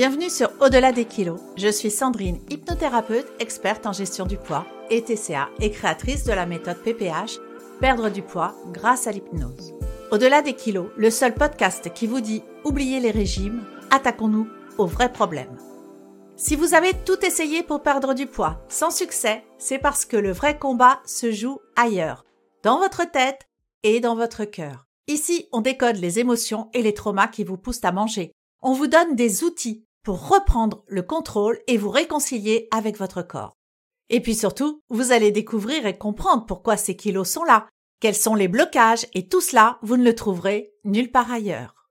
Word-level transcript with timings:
Bienvenue 0.00 0.30
sur 0.30 0.50
Au-delà 0.62 0.92
des 0.92 1.04
kilos. 1.04 1.38
Je 1.58 1.68
suis 1.68 1.90
Sandrine, 1.90 2.40
hypnothérapeute, 2.48 3.30
experte 3.38 3.84
en 3.84 3.92
gestion 3.92 4.24
du 4.24 4.38
poids 4.38 4.64
et 4.88 5.02
TCA 5.02 5.50
et 5.60 5.70
créatrice 5.70 6.24
de 6.24 6.32
la 6.32 6.46
méthode 6.46 6.82
PPH, 6.82 7.38
perdre 7.82 8.08
du 8.08 8.22
poids 8.22 8.54
grâce 8.72 9.06
à 9.06 9.12
l'hypnose. 9.12 9.74
Au-delà 10.10 10.40
des 10.40 10.54
kilos, 10.54 10.88
le 10.96 11.10
seul 11.10 11.34
podcast 11.34 11.92
qui 11.92 12.06
vous 12.06 12.22
dit 12.22 12.42
oubliez 12.64 12.98
les 12.98 13.10
régimes, 13.10 13.62
attaquons-nous 13.90 14.48
aux 14.78 14.86
vrais 14.86 15.12
problèmes. 15.12 15.58
Si 16.34 16.56
vous 16.56 16.72
avez 16.72 16.94
tout 17.04 17.22
essayé 17.22 17.62
pour 17.62 17.82
perdre 17.82 18.14
du 18.14 18.24
poids 18.24 18.64
sans 18.70 18.90
succès, 18.90 19.44
c'est 19.58 19.76
parce 19.76 20.06
que 20.06 20.16
le 20.16 20.32
vrai 20.32 20.58
combat 20.58 21.00
se 21.04 21.30
joue 21.30 21.58
ailleurs, 21.76 22.24
dans 22.62 22.78
votre 22.78 23.04
tête 23.04 23.50
et 23.82 24.00
dans 24.00 24.16
votre 24.16 24.46
cœur. 24.46 24.86
Ici, 25.08 25.46
on 25.52 25.60
décode 25.60 25.96
les 25.96 26.20
émotions 26.20 26.70
et 26.72 26.80
les 26.80 26.94
traumas 26.94 27.28
qui 27.28 27.44
vous 27.44 27.58
poussent 27.58 27.84
à 27.84 27.92
manger. 27.92 28.32
On 28.62 28.72
vous 28.72 28.86
donne 28.86 29.14
des 29.14 29.44
outils 29.44 29.84
pour 30.02 30.28
reprendre 30.28 30.84
le 30.86 31.02
contrôle 31.02 31.58
et 31.66 31.76
vous 31.76 31.90
réconcilier 31.90 32.68
avec 32.70 32.98
votre 32.98 33.22
corps. 33.22 33.56
Et 34.08 34.20
puis 34.20 34.34
surtout, 34.34 34.82
vous 34.88 35.12
allez 35.12 35.30
découvrir 35.30 35.86
et 35.86 35.96
comprendre 35.96 36.46
pourquoi 36.46 36.76
ces 36.76 36.96
kilos 36.96 37.30
sont 37.30 37.44
là, 37.44 37.68
quels 38.00 38.16
sont 38.16 38.34
les 38.34 38.48
blocages 38.48 39.06
et 39.14 39.28
tout 39.28 39.40
cela, 39.40 39.78
vous 39.82 39.96
ne 39.96 40.04
le 40.04 40.14
trouverez 40.14 40.72
nulle 40.84 41.12
part 41.12 41.30
ailleurs. 41.30 41.88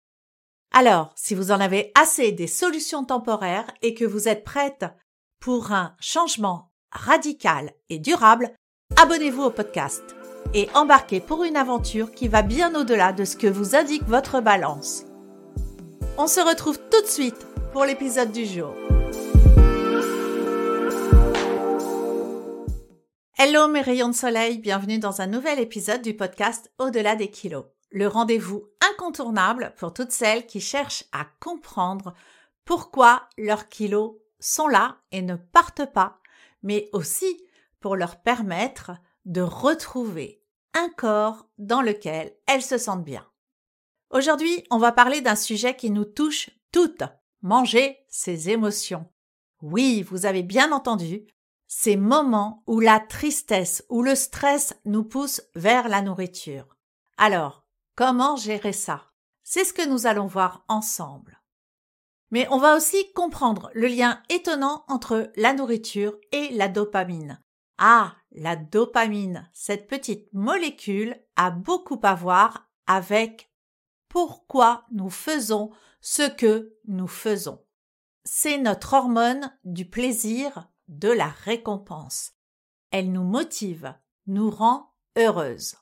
Alors, 0.72 1.14
si 1.16 1.34
vous 1.34 1.52
en 1.52 1.60
avez 1.60 1.92
assez 2.00 2.32
des 2.32 2.48
solutions 2.48 3.04
temporaires 3.04 3.72
et 3.82 3.94
que 3.94 4.06
vous 4.06 4.28
êtes 4.28 4.44
prête 4.44 4.86
pour 5.40 5.72
un 5.72 5.96
changement 6.00 6.72
radical 6.92 7.74
et 7.90 8.00
durable, 8.00 8.54
abonnez-vous 8.98 9.44
au 9.44 9.50
podcast 9.50 10.04
et 10.54 10.68
embarquez 10.74 11.20
pour 11.20 11.44
une 11.44 11.56
aventure 11.56 12.12
qui 12.12 12.28
va 12.28 12.42
bien 12.42 12.74
au-delà 12.76 13.14
de 13.14 13.24
ce 13.24 13.38
que 13.38 13.48
vous 13.48 13.76
indique 13.76 14.08
votre 14.08 14.42
balance. 14.42 15.06
On 16.18 16.28
se 16.28 16.40
retrouve 16.40 16.80
tout 16.92 17.02
de 17.02 17.08
suite 17.08 17.48
pour 17.72 17.86
l'épisode 17.86 18.32
du 18.32 18.46
jour. 18.46 18.74
Hello 23.38 23.68
mes 23.68 23.82
rayons 23.82 24.10
de 24.10 24.16
soleil, 24.16 24.58
bienvenue 24.58 25.00
dans 25.00 25.22
un 25.22 25.28
nouvel 25.28 25.60
épisode 25.60 26.02
du 26.02 26.16
podcast 26.16 26.72
Au-delà 26.78 27.16
des 27.16 27.30
kilos, 27.30 27.66
le 27.92 28.08
rendez-vous 28.08 28.66
incontournable 28.92 29.74
pour 29.78 29.94
toutes 29.94 30.12
celles 30.12 30.46
qui 30.46 30.60
cherchent 30.60 31.06
à 31.12 31.26
comprendre 31.40 32.14
pourquoi 32.66 33.28
leurs 33.38 33.70
kilos 33.70 34.16
sont 34.40 34.68
là 34.68 34.98
et 35.12 35.22
ne 35.22 35.36
partent 35.36 35.92
pas, 35.92 36.20
mais 36.64 36.90
aussi 36.92 37.42
pour 37.80 37.96
leur 37.96 38.22
permettre 38.22 38.92
de 39.26 39.42
retrouver 39.42 40.44
un 40.74 40.90
corps 40.90 41.48
dans 41.58 41.82
lequel 41.82 42.34
elles 42.48 42.62
se 42.62 42.78
sentent 42.78 43.06
bien. 43.06 43.26
Aujourd'hui, 44.10 44.64
on 44.72 44.80
va 44.80 44.92
parler 44.92 45.22
d'un 45.22 45.36
sujet 45.36 45.76
qui 45.76 45.92
nous 45.92 46.06
touche 46.06 46.50
toutes, 46.72 47.04
manger 47.42 47.98
ses 48.08 48.50
émotions. 48.50 49.06
Oui, 49.62 50.04
vous 50.04 50.26
avez 50.26 50.44
bien 50.44 50.72
entendu, 50.72 51.26
ces 51.68 51.98
moments 51.98 52.64
où 52.66 52.80
la 52.80 53.00
tristesse 53.00 53.86
ou 53.90 54.02
le 54.02 54.16
stress 54.16 54.76
nous 54.86 55.04
pousse 55.04 55.42
vers 55.56 55.88
la 55.88 56.02
nourriture. 56.02 56.78
Alors, 57.18 57.66
comment 57.96 58.36
gérer 58.36 58.74
ça? 58.74 59.12
C'est 59.44 59.64
ce 59.64 59.74
que 59.74 59.88
nous 59.88 60.08
allons 60.08 60.28
voir 60.28 60.64
ensemble. 60.68 61.42
Mais 62.32 62.48
on 62.52 62.58
va 62.58 62.76
aussi 62.76 63.12
comprendre 63.14 63.72
le 63.74 63.88
lien 63.88 64.22
étonnant 64.30 64.86
entre 64.88 65.32
la 65.36 65.54
nourriture 65.54 66.16
et 66.32 66.50
la 66.50 66.68
dopamine. 66.68 67.42
Ah, 67.78 68.16
la 68.32 68.56
dopamine, 68.56 69.50
cette 69.54 69.88
petite 69.88 70.32
molécule 70.34 71.16
a 71.36 71.50
beaucoup 71.50 72.00
à 72.04 72.14
voir 72.14 72.70
avec 72.88 73.52
pourquoi 74.10 74.86
nous 74.92 75.10
faisons 75.10 75.72
ce 76.02 76.30
que 76.30 76.76
nous 76.88 77.08
faisons. 77.08 77.64
C'est 78.24 78.58
notre 78.58 78.94
hormone 78.94 79.52
du 79.64 79.90
plaisir, 79.90 80.70
de 80.88 81.10
la 81.10 81.28
récompense. 81.28 82.32
Elle 82.92 83.12
nous 83.12 83.24
motive, 83.24 83.94
nous 84.28 84.50
rend 84.50 84.94
heureuse. 85.18 85.76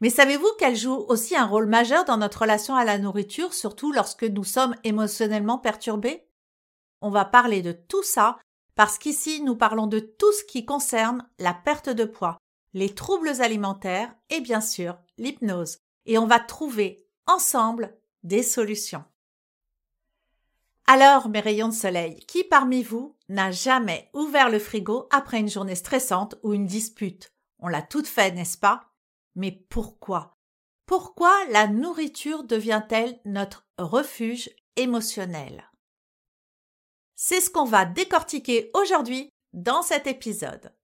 Mais 0.00 0.10
savez-vous 0.10 0.48
qu'elle 0.58 0.76
joue 0.76 1.04
aussi 1.08 1.36
un 1.36 1.46
rôle 1.46 1.66
majeur 1.66 2.04
dans 2.04 2.16
notre 2.16 2.42
relation 2.42 2.74
à 2.74 2.84
la 2.84 2.98
nourriture, 2.98 3.52
surtout 3.52 3.92
lorsque 3.92 4.24
nous 4.24 4.44
sommes 4.44 4.74
émotionnellement 4.82 5.58
perturbés? 5.58 6.26
On 7.02 7.10
va 7.10 7.24
parler 7.24 7.62
de 7.62 7.72
tout 7.72 8.02
ça 8.02 8.38
parce 8.74 8.98
qu'ici 8.98 9.42
nous 9.42 9.56
parlons 9.56 9.86
de 9.86 9.98
tout 9.98 10.32
ce 10.32 10.44
qui 10.44 10.64
concerne 10.64 11.28
la 11.38 11.52
perte 11.52 11.90
de 11.90 12.04
poids, 12.04 12.38
les 12.72 12.94
troubles 12.94 13.42
alimentaires 13.42 14.14
et 14.30 14.40
bien 14.40 14.60
sûr 14.60 14.98
l'hypnose. 15.18 15.78
Et 16.06 16.16
on 16.16 16.26
va 16.26 16.40
trouver 16.40 17.06
ensemble 17.26 17.94
des 18.22 18.42
solutions. 18.42 19.04
Alors, 20.86 21.28
mes 21.28 21.40
rayons 21.40 21.68
de 21.68 21.74
soleil, 21.74 22.16
qui 22.26 22.42
parmi 22.42 22.82
vous 22.82 23.16
n'a 23.28 23.52
jamais 23.52 24.10
ouvert 24.12 24.50
le 24.50 24.58
frigo 24.58 25.06
après 25.10 25.38
une 25.38 25.48
journée 25.48 25.76
stressante 25.76 26.34
ou 26.42 26.52
une 26.52 26.66
dispute? 26.66 27.32
On 27.60 27.68
l'a 27.68 27.82
toute 27.82 28.08
fait, 28.08 28.32
n'est-ce 28.32 28.58
pas? 28.58 28.90
Mais 29.36 29.52
pourquoi? 29.68 30.36
Pourquoi 30.86 31.32
la 31.50 31.68
nourriture 31.68 32.42
devient-elle 32.42 33.20
notre 33.24 33.68
refuge 33.78 34.50
émotionnel? 34.74 35.70
C'est 37.14 37.40
ce 37.40 37.50
qu'on 37.50 37.64
va 37.64 37.84
décortiquer 37.84 38.70
aujourd'hui 38.74 39.30
dans 39.52 39.82
cet 39.82 40.08
épisode. 40.08 40.74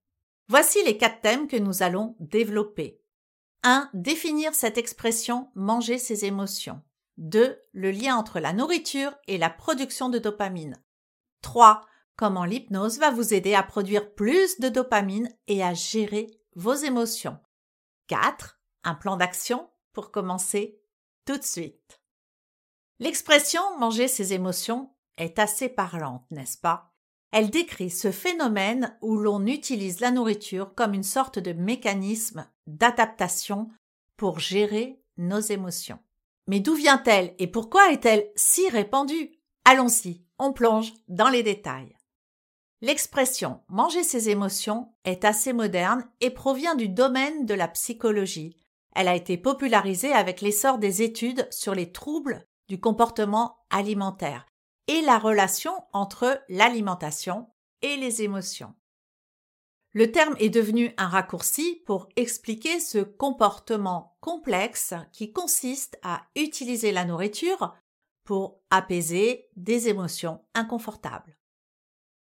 Voici 0.47 0.81
les 0.85 0.97
quatre 0.97 1.19
thèmes 1.19 1.49
que 1.49 1.57
nous 1.57 1.83
allons 1.83 2.15
développer. 2.21 3.01
1. 3.63 3.89
Définir 3.93 4.55
cette 4.55 4.77
expression 4.77 5.51
manger 5.55 5.97
ses 5.97 6.23
émotions. 6.23 6.81
2. 7.17 7.59
Le 7.73 7.91
lien 7.91 8.15
entre 8.15 8.39
la 8.39 8.53
nourriture 8.53 9.13
et 9.27 9.37
la 9.37 9.49
production 9.49 10.09
de 10.09 10.19
dopamine. 10.19 10.81
3. 11.41 11.85
Comment 12.15 12.45
l'hypnose 12.45 12.99
va 12.99 13.11
vous 13.11 13.33
aider 13.33 13.53
à 13.53 13.63
produire 13.63 14.13
plus 14.13 14.59
de 14.59 14.69
dopamine 14.69 15.29
et 15.47 15.63
à 15.63 15.73
gérer 15.73 16.27
vos 16.55 16.73
émotions. 16.73 17.37
4. 18.07 18.59
Un 18.83 18.95
plan 18.95 19.17
d'action 19.17 19.69
pour 19.93 20.11
commencer 20.11 20.79
tout 21.25 21.37
de 21.37 21.43
suite. 21.43 22.01
L'expression 22.99 23.61
manger 23.77 24.07
ses 24.07 24.33
émotions 24.33 24.91
est 25.17 25.39
assez 25.39 25.69
parlante, 25.69 26.25
n'est-ce 26.31 26.57
pas? 26.57 26.93
Elle 27.31 27.49
décrit 27.49 27.89
ce 27.89 28.11
phénomène 28.11 28.97
où 29.01 29.17
l'on 29.17 29.45
utilise 29.45 29.99
la 29.99 30.11
nourriture 30.11 30.73
comme 30.73 30.93
une 30.93 31.03
sorte 31.03 31.39
de 31.39 31.53
mécanisme 31.53 32.47
d'adaptation 32.65 33.69
pour 34.15 34.39
gérer 34.39 35.03
nos 35.17 35.39
émotions. 35.39 35.99
Mais 36.47 36.59
d'où 36.59 36.73
vient-elle 36.73 37.35
et 37.39 37.47
pourquoi 37.47 37.91
est-elle 37.91 38.29
si 38.35 38.67
répandue? 38.69 39.31
Allons-y, 39.65 40.23
on 40.39 40.53
plonge 40.53 40.93
dans 41.07 41.29
les 41.29 41.43
détails. 41.43 41.95
L'expression 42.81 43.61
manger 43.69 44.03
ses 44.03 44.29
émotions 44.29 44.93
est 45.03 45.25
assez 45.25 45.51
moderne 45.51 46.07
et 46.21 46.29
provient 46.29 46.75
du 46.75 46.89
domaine 46.89 47.45
de 47.45 47.53
la 47.53 47.67
psychologie. 47.67 48.55
Elle 48.95 49.07
a 49.07 49.15
été 49.15 49.37
popularisée 49.37 50.13
avec 50.13 50.41
l'essor 50.41 50.77
des 50.77 51.01
études 51.01 51.47
sur 51.51 51.75
les 51.75 51.91
troubles 51.91 52.47
du 52.67 52.79
comportement 52.79 53.57
alimentaire 53.69 54.45
et 54.87 55.01
la 55.01 55.17
relation 55.17 55.73
entre 55.91 56.41
l'alimentation 56.49 57.49
et 57.81 57.97
les 57.97 58.21
émotions. 58.21 58.73
Le 59.93 60.11
terme 60.11 60.35
est 60.39 60.49
devenu 60.49 60.93
un 60.97 61.07
raccourci 61.07 61.81
pour 61.85 62.09
expliquer 62.15 62.79
ce 62.79 62.99
comportement 62.99 64.17
complexe 64.21 64.93
qui 65.11 65.31
consiste 65.31 65.97
à 66.03 66.27
utiliser 66.35 66.91
la 66.91 67.05
nourriture 67.05 67.75
pour 68.23 68.59
apaiser 68.69 69.47
des 69.55 69.87
émotions 69.87 70.43
inconfortables. 70.53 71.37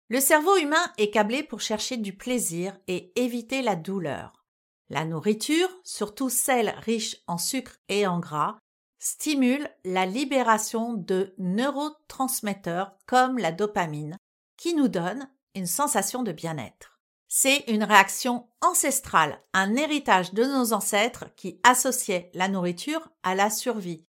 Le 0.09 0.21
cerveau 0.21 0.57
humain 0.57 0.93
est 0.97 1.11
câblé 1.11 1.43
pour 1.43 1.61
chercher 1.61 1.99
du 1.99 2.17
plaisir 2.17 2.79
et 2.87 3.13
éviter 3.21 3.61
la 3.61 3.77
douleur. 3.77 4.45
La 4.89 5.05
nourriture, 5.05 5.69
surtout 5.85 6.31
celle 6.31 6.71
riche 6.79 7.17
en 7.27 7.37
sucre 7.37 7.77
et 7.91 8.07
en 8.07 8.19
gras, 8.21 8.57
stimule 8.99 9.69
la 9.85 10.07
libération 10.07 10.95
de 10.95 11.35
neurotransmetteurs 11.39 12.97
comme 13.07 13.37
la 13.37 13.53
dopamine, 13.53 14.17
qui 14.57 14.75
nous 14.75 14.89
donne 14.89 15.29
une 15.55 15.67
sensation 15.67 16.23
de 16.23 16.33
bien-être. 16.33 16.98
C'est 17.31 17.65
une 17.69 17.85
réaction 17.85 18.49
ancestrale, 18.63 19.43
un 19.53 19.77
héritage 19.77 20.33
de 20.33 20.45
nos 20.45 20.73
ancêtres 20.73 21.27
qui 21.37 21.61
associait 21.63 22.31
la 22.33 22.49
nourriture 22.49 23.11
à 23.23 23.35
la 23.35 23.51
survie. 23.51 24.07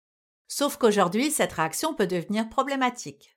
Sauf 0.47 0.77
qu'aujourd'hui, 0.77 1.33
cette 1.33 1.53
réaction 1.53 1.95
peut 1.95 2.07
devenir 2.07 2.49
problématique. 2.49 3.37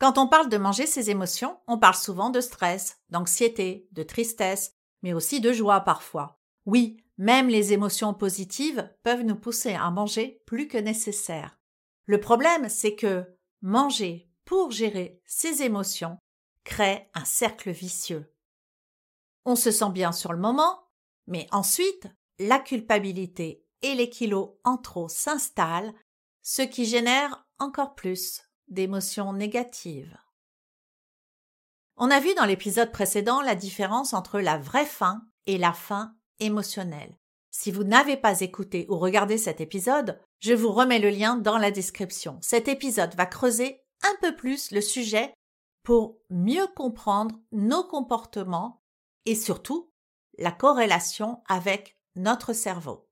Quand 0.00 0.18
on 0.18 0.26
parle 0.26 0.48
de 0.48 0.56
manger 0.56 0.86
ses 0.86 1.10
émotions, 1.10 1.56
on 1.68 1.78
parle 1.78 1.94
souvent 1.94 2.30
de 2.30 2.40
stress, 2.40 2.98
d'anxiété, 3.10 3.86
de 3.92 4.02
tristesse, 4.02 4.74
mais 5.02 5.12
aussi 5.12 5.40
de 5.40 5.52
joie 5.52 5.80
parfois. 5.80 6.40
Oui, 6.66 6.96
même 7.18 7.48
les 7.48 7.72
émotions 7.72 8.12
positives 8.12 8.90
peuvent 9.04 9.22
nous 9.22 9.36
pousser 9.36 9.74
à 9.74 9.88
manger 9.92 10.42
plus 10.46 10.66
que 10.66 10.78
nécessaire. 10.78 11.60
Le 12.06 12.18
problème, 12.18 12.68
c'est 12.68 12.96
que 12.96 13.24
manger 13.60 14.28
pour 14.44 14.72
gérer 14.72 15.22
ses 15.24 15.62
émotions 15.62 16.18
crée 16.64 17.08
un 17.14 17.24
cercle 17.24 17.70
vicieux. 17.70 18.31
On 19.44 19.56
se 19.56 19.70
sent 19.70 19.90
bien 19.90 20.12
sur 20.12 20.32
le 20.32 20.38
moment, 20.38 20.88
mais 21.26 21.48
ensuite, 21.50 22.06
la 22.38 22.58
culpabilité 22.58 23.64
et 23.82 23.94
les 23.94 24.10
kilos 24.10 24.50
en 24.64 24.76
trop 24.76 25.08
s'installent, 25.08 25.92
ce 26.42 26.62
qui 26.62 26.84
génère 26.84 27.46
encore 27.58 27.94
plus 27.94 28.42
d'émotions 28.68 29.32
négatives. 29.32 30.16
On 31.96 32.10
a 32.10 32.20
vu 32.20 32.34
dans 32.34 32.46
l'épisode 32.46 32.90
précédent 32.90 33.40
la 33.42 33.54
différence 33.54 34.12
entre 34.12 34.40
la 34.40 34.56
vraie 34.56 34.86
faim 34.86 35.22
et 35.46 35.58
la 35.58 35.72
faim 35.72 36.14
émotionnelle. 36.40 37.16
Si 37.50 37.70
vous 37.70 37.84
n'avez 37.84 38.16
pas 38.16 38.40
écouté 38.40 38.86
ou 38.88 38.98
regardé 38.98 39.36
cet 39.36 39.60
épisode, 39.60 40.18
je 40.40 40.54
vous 40.54 40.72
remets 40.72 40.98
le 40.98 41.10
lien 41.10 41.36
dans 41.36 41.58
la 41.58 41.70
description. 41.70 42.38
Cet 42.40 42.66
épisode 42.66 43.14
va 43.14 43.26
creuser 43.26 43.82
un 44.02 44.16
peu 44.20 44.34
plus 44.34 44.70
le 44.70 44.80
sujet 44.80 45.34
pour 45.82 46.18
mieux 46.30 46.66
comprendre 46.74 47.38
nos 47.52 47.84
comportements 47.84 48.81
et 49.26 49.34
surtout 49.34 49.92
la 50.38 50.52
corrélation 50.52 51.42
avec 51.46 51.98
notre 52.16 52.52
cerveau. 52.52 53.08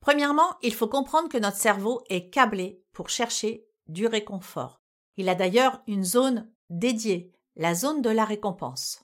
Premièrement, 0.00 0.56
il 0.62 0.74
faut 0.74 0.88
comprendre 0.88 1.28
que 1.28 1.38
notre 1.38 1.56
cerveau 1.56 2.02
est 2.08 2.30
câblé 2.30 2.82
pour 2.92 3.08
chercher 3.08 3.68
du 3.86 4.06
réconfort. 4.06 4.80
Il 5.16 5.28
a 5.28 5.34
d'ailleurs 5.34 5.82
une 5.86 6.04
zone 6.04 6.50
dédiée, 6.70 7.32
la 7.56 7.74
zone 7.74 8.02
de 8.02 8.10
la 8.10 8.24
récompense. 8.24 9.02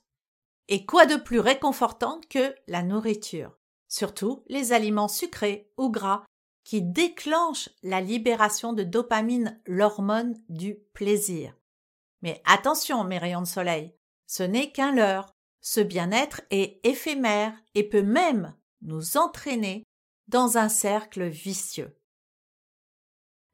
Et 0.68 0.84
quoi 0.86 1.06
de 1.06 1.16
plus 1.16 1.38
réconfortant 1.38 2.20
que 2.28 2.54
la 2.66 2.82
nourriture, 2.82 3.58
surtout 3.88 4.42
les 4.48 4.72
aliments 4.72 5.08
sucrés 5.08 5.70
ou 5.76 5.90
gras 5.90 6.24
qui 6.64 6.82
déclenchent 6.82 7.70
la 7.82 8.00
libération 8.00 8.72
de 8.72 8.82
dopamine, 8.82 9.58
l'hormone 9.66 10.38
du 10.48 10.74
plaisir. 10.92 11.54
Mais 12.20 12.42
attention, 12.44 13.04
mes 13.04 13.18
rayons 13.18 13.40
de 13.40 13.46
soleil, 13.46 13.94
ce 14.28 14.44
n'est 14.44 14.70
qu'un 14.70 14.92
leurre. 14.92 15.34
Ce 15.60 15.80
bien-être 15.80 16.42
est 16.50 16.78
éphémère 16.86 17.52
et 17.74 17.82
peut 17.82 18.02
même 18.02 18.54
nous 18.82 19.16
entraîner 19.16 19.84
dans 20.28 20.56
un 20.56 20.68
cercle 20.68 21.26
vicieux. 21.26 21.96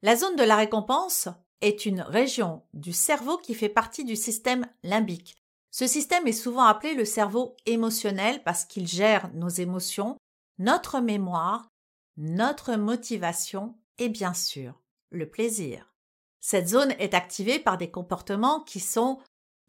La 0.03 0.15
zone 0.15 0.35
de 0.35 0.43
la 0.43 0.55
récompense 0.55 1.29
est 1.61 1.87
une 1.87 2.01
région 2.01 2.63
du 2.73 2.93
cerveau 2.93 3.37
qui 3.37 3.55
fait 3.55 3.69
partie 3.69 4.03
du 4.03 4.15
système 4.15 4.67
limbique. 4.83 5.35
Ce 5.71 5.87
système 5.87 6.27
est 6.27 6.33
souvent 6.33 6.63
appelé 6.63 6.93
le 6.93 7.05
cerveau 7.05 7.55
émotionnel 7.65 8.43
parce 8.43 8.65
qu'il 8.65 8.87
gère 8.87 9.33
nos 9.33 9.49
émotions, 9.49 10.17
notre 10.59 10.99
mémoire, 10.99 11.69
notre 12.17 12.75
motivation 12.75 13.75
et 13.97 14.09
bien 14.09 14.33
sûr 14.33 14.79
le 15.09 15.29
plaisir. 15.29 15.93
Cette 16.39 16.67
zone 16.67 16.91
est 16.99 17.13
activée 17.13 17.59
par 17.59 17.77
des 17.77 17.89
comportements 17.89 18.61
qui 18.61 18.79
sont 18.79 19.19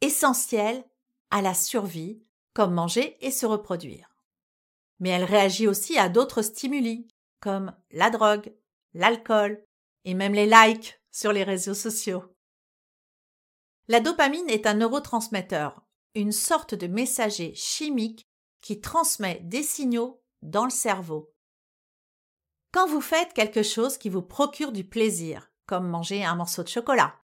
essentiels 0.00 0.84
à 1.30 1.42
la 1.42 1.54
survie, 1.54 2.22
comme 2.54 2.74
manger 2.74 3.16
et 3.20 3.30
se 3.30 3.46
reproduire. 3.46 4.16
Mais 5.00 5.10
elle 5.10 5.24
réagit 5.24 5.68
aussi 5.68 5.98
à 5.98 6.08
d'autres 6.08 6.42
stimuli, 6.42 7.08
comme 7.40 7.76
la 7.90 8.10
drogue, 8.10 8.54
l'alcool 8.94 9.62
et 10.04 10.14
même 10.14 10.32
les 10.32 10.46
likes 10.46 11.00
sur 11.10 11.32
les 11.32 11.44
réseaux 11.44 11.74
sociaux. 11.74 12.24
La 13.88 14.00
dopamine 14.00 14.48
est 14.48 14.66
un 14.66 14.74
neurotransmetteur, 14.74 15.82
une 16.14 16.32
sorte 16.32 16.74
de 16.74 16.86
messager 16.86 17.54
chimique 17.54 18.26
qui 18.62 18.80
transmet 18.80 19.40
des 19.44 19.62
signaux 19.62 20.22
dans 20.42 20.64
le 20.64 20.70
cerveau. 20.70 21.32
Quand 22.72 22.86
vous 22.86 23.00
faites 23.00 23.32
quelque 23.32 23.62
chose 23.62 23.96
qui 23.96 24.08
vous 24.08 24.22
procure 24.22 24.72
du 24.72 24.84
plaisir, 24.84 25.52
comme 25.66 25.88
manger 25.88 26.24
un 26.24 26.34
morceau 26.34 26.62
de 26.62 26.68
chocolat, 26.68 27.14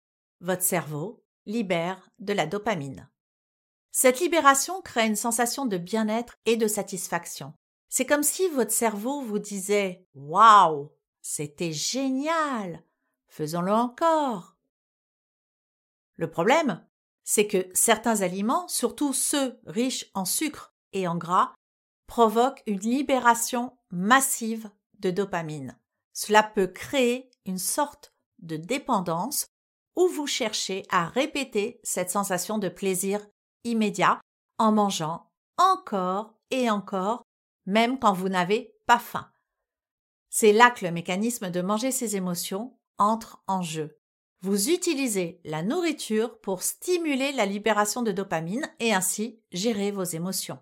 votre 0.41 0.63
cerveau 0.63 1.25
libère 1.47 2.11
de 2.19 2.33
la 2.33 2.47
dopamine. 2.47 3.09
Cette 3.93 4.21
libération 4.21 4.81
crée 4.81 5.07
une 5.07 5.17
sensation 5.17 5.67
de 5.67 5.77
bien-être 5.77 6.39
et 6.47 6.57
de 6.57 6.67
satisfaction. 6.67 7.53
C'est 7.91 8.07
comme 8.07 8.23
si 8.23 8.49
votre 8.49 8.73
cerveau 8.73 9.21
vous 9.21 9.39
disait 9.39 10.07
Waouh, 10.15 10.91
c'était 11.21 11.73
génial, 11.73 12.83
faisons-le 13.29 13.73
encore. 13.73 14.57
Le 16.17 16.31
problème, 16.31 16.83
c'est 17.23 17.47
que 17.47 17.69
certains 17.75 18.23
aliments, 18.23 18.67
surtout 18.67 19.13
ceux 19.13 19.61
riches 19.67 20.11
en 20.15 20.25
sucre 20.25 20.75
et 20.95 21.07
en 21.07 21.17
gras, 21.17 21.53
provoquent 22.07 22.63
une 22.67 22.81
libération 22.81 23.77
massive 23.91 24.71
de 25.01 25.11
dopamine. 25.11 25.79
Cela 26.15 26.43
peut 26.43 26.67
créer 26.67 27.31
une 27.45 27.59
sorte 27.59 28.15
de 28.39 28.57
dépendance 28.57 29.47
où 29.97 30.09
vous 30.09 30.27
cherchez 30.27 30.85
à 30.91 31.07
répéter 31.07 31.79
cette 31.83 32.11
sensation 32.11 32.57
de 32.57 32.71
plaisir 32.71 33.21
immédiat 33.65 34.21
en 34.59 34.73
mangeant 34.73 35.31
encore 35.57 36.35
et 36.51 36.71
encore, 36.71 37.23
même 37.67 37.99
quand 37.99 38.13
vous 38.13 38.29
n'avez 38.29 38.75
pas 38.87 38.99
faim. 38.99 39.31
C'est 40.31 40.53
là 40.53 40.71
que 40.71 40.85
le 40.85 40.91
mécanisme 40.91 41.51
de 41.51 41.61
manger 41.61 41.91
ses 41.91 42.17
émotions 42.17 42.79
entre 42.99 43.43
en 43.47 43.63
jeu. 43.63 43.99
Vous 44.41 44.71
utilisez 44.71 45.41
la 45.45 45.63
nourriture 45.63 46.41
pour 46.41 46.63
stimuler 46.63 47.33
la 47.33 47.47
libération 47.47 48.03
de 48.03 48.13
dopamine 48.13 48.69
et 48.81 48.93
ainsi 48.93 49.41
gérer 49.53 49.91
vos 49.91 50.05
émotions. 50.05 50.59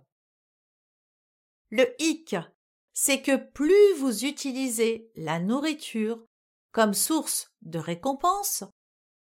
Le 1.70 1.86
hic, 2.02 2.36
c'est 2.92 3.22
que 3.22 3.36
plus 3.36 3.94
vous 3.96 4.26
utilisez 4.26 5.10
la 5.14 5.38
nourriture 5.38 6.22
comme 6.72 6.94
source 6.94 7.52
de 7.62 7.78
récompense, 7.78 8.64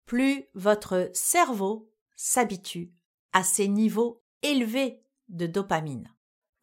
plus 0.06 0.46
votre 0.54 1.10
cerveau 1.12 1.92
s'habitue 2.16 2.92
à 3.38 3.44
ces 3.44 3.68
niveaux 3.68 4.20
élevés 4.42 5.00
de 5.28 5.46
dopamine. 5.46 6.12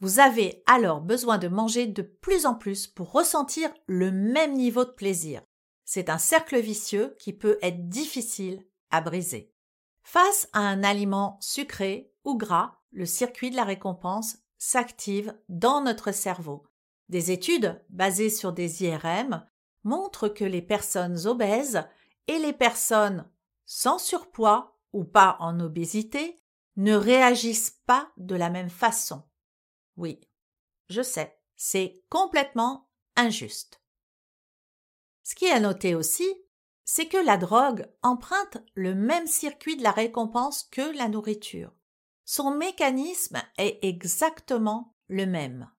Vous 0.01 0.19
avez 0.19 0.61
alors 0.65 0.99
besoin 0.99 1.37
de 1.37 1.47
manger 1.47 1.87
de 1.87 2.01
plus 2.01 2.45
en 2.45 2.53
plus 2.53 2.85
pour 2.85 3.13
ressentir 3.13 3.73
le 3.87 4.11
même 4.11 4.55
niveau 4.55 4.83
de 4.83 4.91
plaisir. 4.91 5.41
C'est 5.85 6.09
un 6.09 6.17
cercle 6.17 6.59
vicieux 6.59 7.15
qui 7.17 7.31
peut 7.31 7.57
être 7.61 7.87
difficile 7.87 8.61
à 8.91 8.99
briser. 8.99 9.53
Face 10.03 10.49
à 10.51 10.59
un 10.59 10.83
aliment 10.83 11.37
sucré 11.39 12.11
ou 12.25 12.35
gras, 12.35 12.75
le 12.91 13.05
circuit 13.05 13.51
de 13.51 13.55
la 13.55 13.63
récompense 13.63 14.39
s'active 14.57 15.33
dans 15.47 15.79
notre 15.79 16.11
cerveau. 16.11 16.67
Des 17.07 17.31
études 17.31 17.81
basées 17.87 18.29
sur 18.29 18.51
des 18.51 18.83
IRM 18.83 19.45
montrent 19.85 20.27
que 20.27 20.43
les 20.43 20.61
personnes 20.61 21.25
obèses 21.25 21.87
et 22.27 22.37
les 22.37 22.53
personnes 22.53 23.29
sans 23.65 23.97
surpoids 23.97 24.77
ou 24.91 25.05
pas 25.05 25.37
en 25.39 25.61
obésité 25.61 26.41
ne 26.75 26.95
réagissent 26.95 27.79
pas 27.85 28.11
de 28.17 28.35
la 28.35 28.49
même 28.49 28.69
façon. 28.69 29.23
Oui, 29.97 30.19
je 30.89 31.01
sais, 31.01 31.37
c'est 31.55 32.03
complètement 32.09 32.89
injuste. 33.15 33.81
Ce 35.23 35.35
qui 35.35 35.45
est 35.45 35.51
à 35.51 35.59
noter 35.59 35.95
aussi, 35.95 36.27
c'est 36.83 37.07
que 37.07 37.17
la 37.17 37.37
drogue 37.37 37.87
emprunte 38.03 38.57
le 38.75 38.93
même 38.93 39.27
circuit 39.27 39.75
de 39.75 39.83
la 39.83 39.91
récompense 39.91 40.63
que 40.63 40.95
la 40.95 41.09
nourriture. 41.09 41.73
Son 42.25 42.55
mécanisme 42.55 43.41
est 43.57 43.79
exactement 43.83 44.95
le 45.07 45.25
même. 45.25 45.69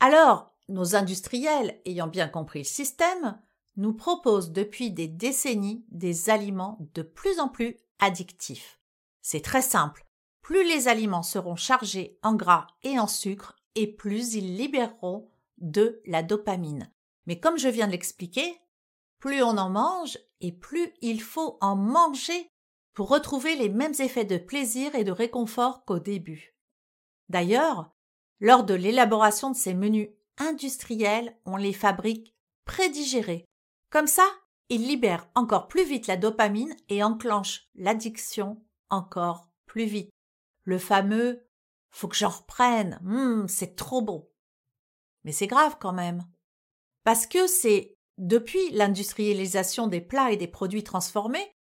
Alors, 0.00 0.54
nos 0.68 0.96
industriels, 0.96 1.80
ayant 1.84 2.06
bien 2.06 2.28
compris 2.28 2.60
le 2.60 2.64
système, 2.64 3.40
nous 3.76 3.94
proposent 3.94 4.52
depuis 4.52 4.90
des 4.90 5.08
décennies 5.08 5.84
des 5.88 6.30
aliments 6.30 6.78
de 6.94 7.02
plus 7.02 7.40
en 7.40 7.48
plus 7.48 7.76
addictifs. 7.98 8.80
C'est 9.20 9.42
très 9.42 9.62
simple. 9.62 10.06
Plus 10.42 10.64
les 10.66 10.88
aliments 10.88 11.22
seront 11.22 11.56
chargés 11.56 12.18
en 12.22 12.34
gras 12.34 12.66
et 12.82 12.98
en 12.98 13.06
sucre, 13.06 13.56
et 13.74 13.86
plus 13.86 14.34
ils 14.34 14.56
libéreront 14.56 15.30
de 15.58 16.02
la 16.04 16.22
dopamine. 16.22 16.92
Mais 17.26 17.38
comme 17.38 17.58
je 17.58 17.68
viens 17.68 17.86
de 17.86 17.92
l'expliquer, 17.92 18.60
plus 19.20 19.42
on 19.42 19.56
en 19.56 19.70
mange 19.70 20.18
et 20.40 20.52
plus 20.52 20.92
il 21.00 21.22
faut 21.22 21.58
en 21.60 21.76
manger 21.76 22.48
pour 22.92 23.08
retrouver 23.08 23.54
les 23.56 23.68
mêmes 23.68 23.94
effets 24.00 24.24
de 24.24 24.36
plaisir 24.36 24.94
et 24.94 25.04
de 25.04 25.12
réconfort 25.12 25.84
qu'au 25.84 26.00
début. 26.00 26.56
D'ailleurs, 27.28 27.90
lors 28.40 28.64
de 28.64 28.74
l'élaboration 28.74 29.50
de 29.50 29.56
ces 29.56 29.74
menus 29.74 30.08
industriels, 30.38 31.36
on 31.46 31.56
les 31.56 31.72
fabrique 31.72 32.34
prédigérés. 32.64 33.46
Comme 33.90 34.08
ça, 34.08 34.26
ils 34.68 34.86
libèrent 34.86 35.28
encore 35.34 35.68
plus 35.68 35.84
vite 35.84 36.08
la 36.08 36.16
dopamine 36.16 36.74
et 36.88 37.04
enclenchent 37.04 37.68
l'addiction 37.76 38.60
encore 38.90 39.48
plus 39.66 39.84
vite. 39.84 40.10
Le 40.64 40.78
fameux 40.78 41.46
faut 41.90 42.08
que 42.08 42.16
j'en 42.16 42.30
reprenne, 42.30 43.00
hum, 43.04 43.46
c'est 43.48 43.76
trop 43.76 44.02
bon. 44.02 44.28
Mais 45.24 45.32
c'est 45.32 45.46
grave 45.46 45.76
quand 45.80 45.92
même. 45.92 46.26
Parce 47.04 47.26
que 47.26 47.46
c'est 47.46 47.96
depuis 48.18 48.70
l'industrialisation 48.70 49.86
des 49.86 50.00
plats 50.00 50.32
et 50.32 50.36
des 50.36 50.48
produits 50.48 50.84
transformés 50.84 51.54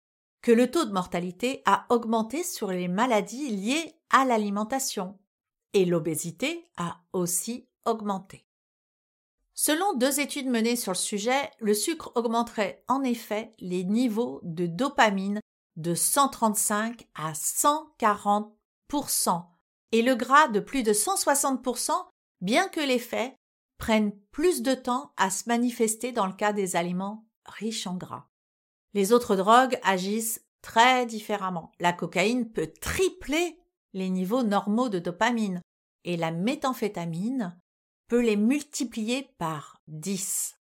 que 0.42 0.52
le 0.52 0.70
taux 0.70 0.84
de 0.84 0.92
mortalité 0.92 1.62
a 1.66 1.86
augmenté 1.90 2.44
sur 2.44 2.70
les 2.70 2.88
maladies 2.88 3.50
liées 3.50 3.94
à 4.10 4.24
l'alimentation. 4.24 5.18
Et 5.72 5.84
l'obésité 5.84 6.68
a 6.76 7.02
aussi 7.12 7.68
augmenté. 7.84 8.46
Selon 9.54 9.94
deux 9.94 10.20
études 10.20 10.48
menées 10.48 10.76
sur 10.76 10.92
le 10.92 10.96
sujet, 10.96 11.50
le 11.58 11.74
sucre 11.74 12.12
augmenterait 12.14 12.82
en 12.88 13.02
effet 13.02 13.54
les 13.58 13.84
niveaux 13.84 14.40
de 14.42 14.66
dopamine 14.66 15.40
de 15.76 15.94
135 15.94 17.06
à 17.14 17.34
140 17.34 18.56
et 19.92 20.02
le 20.02 20.14
gras 20.14 20.48
de 20.48 20.60
plus 20.60 20.82
de 20.82 20.92
160% 20.92 21.92
bien 22.40 22.68
que 22.68 22.80
l'effet 22.80 23.34
prenne 23.78 24.12
plus 24.30 24.62
de 24.62 24.74
temps 24.74 25.12
à 25.16 25.30
se 25.30 25.48
manifester 25.48 26.12
dans 26.12 26.26
le 26.26 26.32
cas 26.32 26.52
des 26.52 26.76
aliments 26.76 27.26
riches 27.46 27.86
en 27.86 27.96
gras. 27.96 28.28
Les 28.94 29.12
autres 29.12 29.36
drogues 29.36 29.78
agissent 29.82 30.44
très 30.62 31.06
différemment. 31.06 31.72
La 31.80 31.92
cocaïne 31.92 32.50
peut 32.50 32.70
tripler 32.80 33.58
les 33.92 34.10
niveaux 34.10 34.42
normaux 34.42 34.88
de 34.88 34.98
dopamine 34.98 35.62
et 36.04 36.16
la 36.16 36.30
méthamphétamine 36.30 37.58
peut 38.08 38.20
les 38.20 38.36
multiplier 38.36 39.34
par 39.38 39.80
10. 39.88 40.59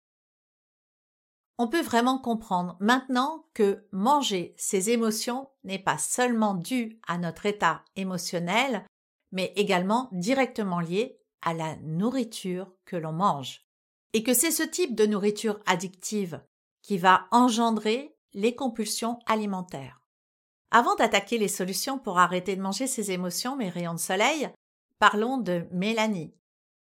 On 1.62 1.68
peut 1.68 1.82
vraiment 1.82 2.16
comprendre 2.16 2.78
maintenant 2.80 3.44
que 3.52 3.86
manger 3.92 4.54
ses 4.56 4.88
émotions 4.88 5.50
n'est 5.62 5.78
pas 5.78 5.98
seulement 5.98 6.54
dû 6.54 6.98
à 7.06 7.18
notre 7.18 7.44
état 7.44 7.84
émotionnel, 7.96 8.86
mais 9.30 9.52
également 9.56 10.08
directement 10.12 10.80
lié 10.80 11.20
à 11.42 11.52
la 11.52 11.76
nourriture 11.82 12.72
que 12.86 12.96
l'on 12.96 13.12
mange. 13.12 13.66
Et 14.14 14.22
que 14.22 14.32
c'est 14.32 14.50
ce 14.50 14.62
type 14.62 14.94
de 14.94 15.04
nourriture 15.04 15.60
addictive 15.66 16.42
qui 16.80 16.96
va 16.96 17.26
engendrer 17.30 18.16
les 18.32 18.54
compulsions 18.54 19.18
alimentaires. 19.26 20.00
Avant 20.70 20.94
d'attaquer 20.94 21.36
les 21.36 21.46
solutions 21.46 21.98
pour 21.98 22.18
arrêter 22.18 22.56
de 22.56 22.62
manger 22.62 22.86
ses 22.86 23.10
émotions, 23.10 23.54
mes 23.54 23.68
rayons 23.68 23.92
de 23.92 23.98
soleil, 23.98 24.48
parlons 24.98 25.36
de 25.36 25.66
Mélanie. 25.72 26.32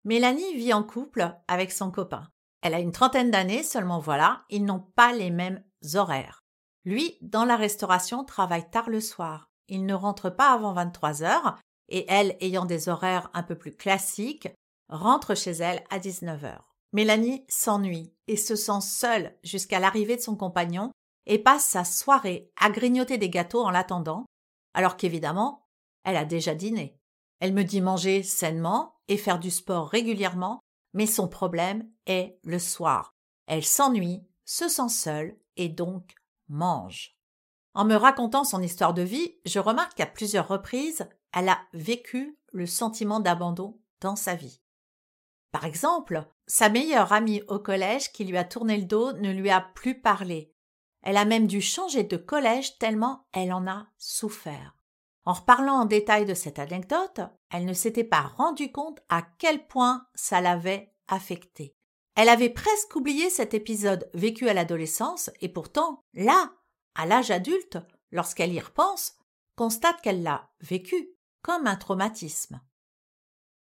Mélanie 0.04 0.54
vit 0.54 0.72
en 0.72 0.82
couple 0.82 1.30
avec 1.46 1.72
son 1.72 1.90
copain. 1.90 2.32
Elle 2.62 2.74
a 2.74 2.80
une 2.80 2.92
trentaine 2.92 3.30
d'années, 3.30 3.62
seulement 3.62 3.98
voilà, 3.98 4.44
ils 4.48 4.64
n'ont 4.64 4.84
pas 4.94 5.12
les 5.12 5.30
mêmes 5.30 5.62
horaires. 5.94 6.42
Lui, 6.84 7.18
dans 7.20 7.44
la 7.44 7.56
restauration, 7.56 8.24
travaille 8.24 8.70
tard 8.70 8.88
le 8.88 9.00
soir. 9.00 9.50
Il 9.68 9.84
ne 9.84 9.94
rentre 9.94 10.30
pas 10.30 10.52
avant 10.52 10.72
23 10.72 11.22
heures, 11.22 11.58
et 11.88 12.06
elle, 12.08 12.36
ayant 12.40 12.64
des 12.64 12.88
horaires 12.88 13.30
un 13.34 13.42
peu 13.42 13.56
plus 13.56 13.76
classiques, 13.76 14.48
rentre 14.88 15.34
chez 15.34 15.52
elle 15.52 15.84
à 15.90 15.98
19 15.98 16.44
heures. 16.44 16.74
Mélanie 16.92 17.44
s'ennuie 17.48 18.14
et 18.28 18.36
se 18.36 18.54
sent 18.54 18.80
seule 18.80 19.36
jusqu'à 19.42 19.80
l'arrivée 19.80 20.16
de 20.16 20.20
son 20.20 20.36
compagnon 20.36 20.92
et 21.26 21.38
passe 21.38 21.64
sa 21.64 21.84
soirée 21.84 22.50
à 22.60 22.70
grignoter 22.70 23.18
des 23.18 23.30
gâteaux 23.30 23.62
en 23.62 23.70
l'attendant, 23.70 24.26
alors 24.74 24.96
qu'évidemment, 24.96 25.66
elle 26.04 26.16
a 26.16 26.24
déjà 26.24 26.54
dîné. 26.54 26.98
Elle 27.40 27.54
me 27.54 27.64
dit 27.64 27.80
manger 27.80 28.22
sainement 28.22 28.96
et 29.08 29.16
faire 29.16 29.38
du 29.38 29.50
sport 29.50 29.88
régulièrement, 29.88 30.60
mais 30.92 31.06
son 31.06 31.28
problème 31.28 31.88
est 32.06 32.38
le 32.44 32.58
soir. 32.58 33.14
Elle 33.46 33.64
s'ennuie, 33.64 34.26
se 34.44 34.68
sent 34.68 34.88
seule 34.88 35.36
et 35.56 35.68
donc 35.68 36.14
mange. 36.48 37.16
En 37.74 37.84
me 37.84 37.94
racontant 37.94 38.44
son 38.44 38.62
histoire 38.62 38.94
de 38.94 39.02
vie, 39.02 39.36
je 39.46 39.58
remarque 39.58 39.94
qu'à 39.94 40.06
plusieurs 40.06 40.48
reprises, 40.48 41.08
elle 41.32 41.48
a 41.48 41.58
vécu 41.72 42.38
le 42.52 42.66
sentiment 42.66 43.20
d'abandon 43.20 43.80
dans 44.00 44.16
sa 44.16 44.34
vie. 44.34 44.60
Par 45.52 45.64
exemple, 45.64 46.26
sa 46.46 46.68
meilleure 46.68 47.12
amie 47.12 47.42
au 47.48 47.58
collège 47.58 48.12
qui 48.12 48.24
lui 48.24 48.36
a 48.36 48.44
tourné 48.44 48.76
le 48.76 48.84
dos 48.84 49.12
ne 49.12 49.30
lui 49.30 49.50
a 49.50 49.60
plus 49.60 50.00
parlé. 50.00 50.54
Elle 51.02 51.16
a 51.16 51.24
même 51.24 51.46
dû 51.46 51.60
changer 51.60 52.04
de 52.04 52.16
collège 52.16 52.78
tellement 52.78 53.26
elle 53.32 53.52
en 53.52 53.66
a 53.66 53.86
souffert. 53.98 54.76
En 55.24 55.34
reparlant 55.34 55.80
en 55.80 55.84
détail 55.84 56.26
de 56.26 56.34
cette 56.34 56.58
anecdote, 56.58 57.20
elle 57.52 57.66
ne 57.66 57.74
s'était 57.74 58.02
pas 58.02 58.22
rendue 58.22 58.72
compte 58.72 59.00
à 59.10 59.22
quel 59.38 59.66
point 59.66 60.06
ça 60.14 60.40
l'avait 60.40 60.92
affectée. 61.06 61.76
Elle 62.14 62.30
avait 62.30 62.50
presque 62.50 62.96
oublié 62.96 63.28
cet 63.30 63.52
épisode 63.54 64.10
vécu 64.14 64.48
à 64.48 64.54
l'adolescence 64.54 65.30
et 65.40 65.50
pourtant, 65.50 66.00
là, 66.14 66.52
à 66.94 67.06
l'âge 67.06 67.30
adulte, 67.30 67.78
lorsqu'elle 68.10 68.52
y 68.52 68.60
repense, 68.60 69.18
constate 69.56 70.00
qu'elle 70.00 70.22
l'a 70.22 70.50
vécu 70.60 71.10
comme 71.42 71.66
un 71.66 71.76
traumatisme. 71.76 72.60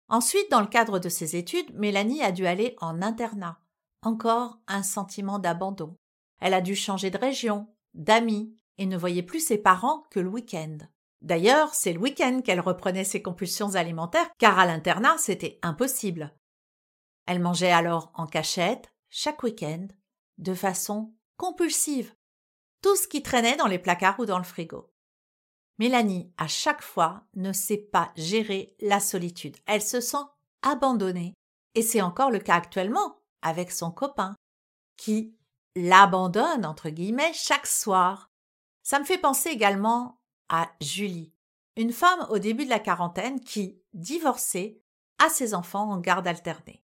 Ensuite, 0.09 0.51
dans 0.51 0.61
le 0.61 0.67
cadre 0.67 0.99
de 0.99 1.09
ses 1.09 1.37
études, 1.37 1.75
Mélanie 1.75 2.23
a 2.23 2.33
dû 2.33 2.47
aller 2.47 2.77
en 2.81 3.03
internat. 3.03 3.59
Encore 4.03 4.59
un 4.67 4.83
sentiment 4.83 5.39
d'abandon. 5.39 5.97
Elle 6.41 6.55
a 6.55 6.61
dû 6.61 6.77
changer 6.77 7.11
de 7.11 7.19
région, 7.19 7.67
d'amis, 7.95 8.55
et 8.79 8.87
ne 8.87 8.97
voyait 8.97 9.23
plus 9.23 9.41
ses 9.41 9.59
parents 9.59 10.05
que 10.11 10.21
le 10.21 10.29
week-end. 10.29 10.79
D'ailleurs, 11.21 11.75
c'est 11.75 11.93
le 11.93 12.01
week-end 12.01 12.41
qu'elle 12.45 12.61
reprenait 12.61 13.05
ses 13.05 13.23
compulsions 13.23 13.75
alimentaires, 13.75 14.31
car 14.39 14.59
à 14.59 14.67
l'internat, 14.67 15.19
c'était 15.19 15.59
impossible. 15.63 16.35
Elle 17.27 17.41
mangeait 17.41 17.73
alors 17.73 18.11
en 18.15 18.27
cachette, 18.27 18.93
chaque 19.11 19.43
week-end, 19.43 19.89
de 20.39 20.55
façon 20.55 21.13
compulsive. 21.37 22.15
Tout 22.83 22.97
ce 22.97 23.09
qui 23.09 23.23
traînait 23.23 23.57
dans 23.57 23.67
les 23.67 23.79
placards 23.79 24.21
ou 24.21 24.27
dans 24.27 24.39
le 24.39 24.45
frigo. 24.45 24.93
Mélanie, 25.79 26.33
à 26.37 26.49
chaque 26.49 26.83
fois, 26.83 27.25
ne 27.35 27.53
sait 27.53 27.77
pas 27.79 28.13
gérer 28.17 28.77
la 28.81 29.01
solitude. 29.01 29.57
Elle 29.67 29.83
se 29.83 30.01
sent 30.01 30.17
abandonnée. 30.63 31.35
Et 31.75 31.83
c'est 31.83 32.03
encore 32.03 32.31
le 32.31 32.41
cas 32.41 32.57
actuellement 32.57 33.21
avec 33.43 33.71
son 33.71 33.91
copain, 33.91 34.35
qui 34.97 35.37
l'abandonne, 35.77 36.67
entre 36.67 36.91
guillemets, 36.91 37.33
chaque 37.33 37.67
soir. 37.67 38.31
Ça 38.83 38.99
me 38.99 39.05
fait 39.05 39.19
penser 39.19 39.51
également 39.51 40.18
à 40.49 40.71
Julie, 40.81 41.33
une 41.77 41.93
femme 41.93 42.27
au 42.31 42.39
début 42.39 42.65
de 42.65 42.71
la 42.71 42.81
quarantaine 42.81 43.41
qui, 43.41 43.81
divorcée, 43.93 44.83
a 45.19 45.29
ses 45.29 45.55
enfants 45.55 45.91
en 45.91 45.99
garde 45.99 46.27
alternée. 46.27 46.85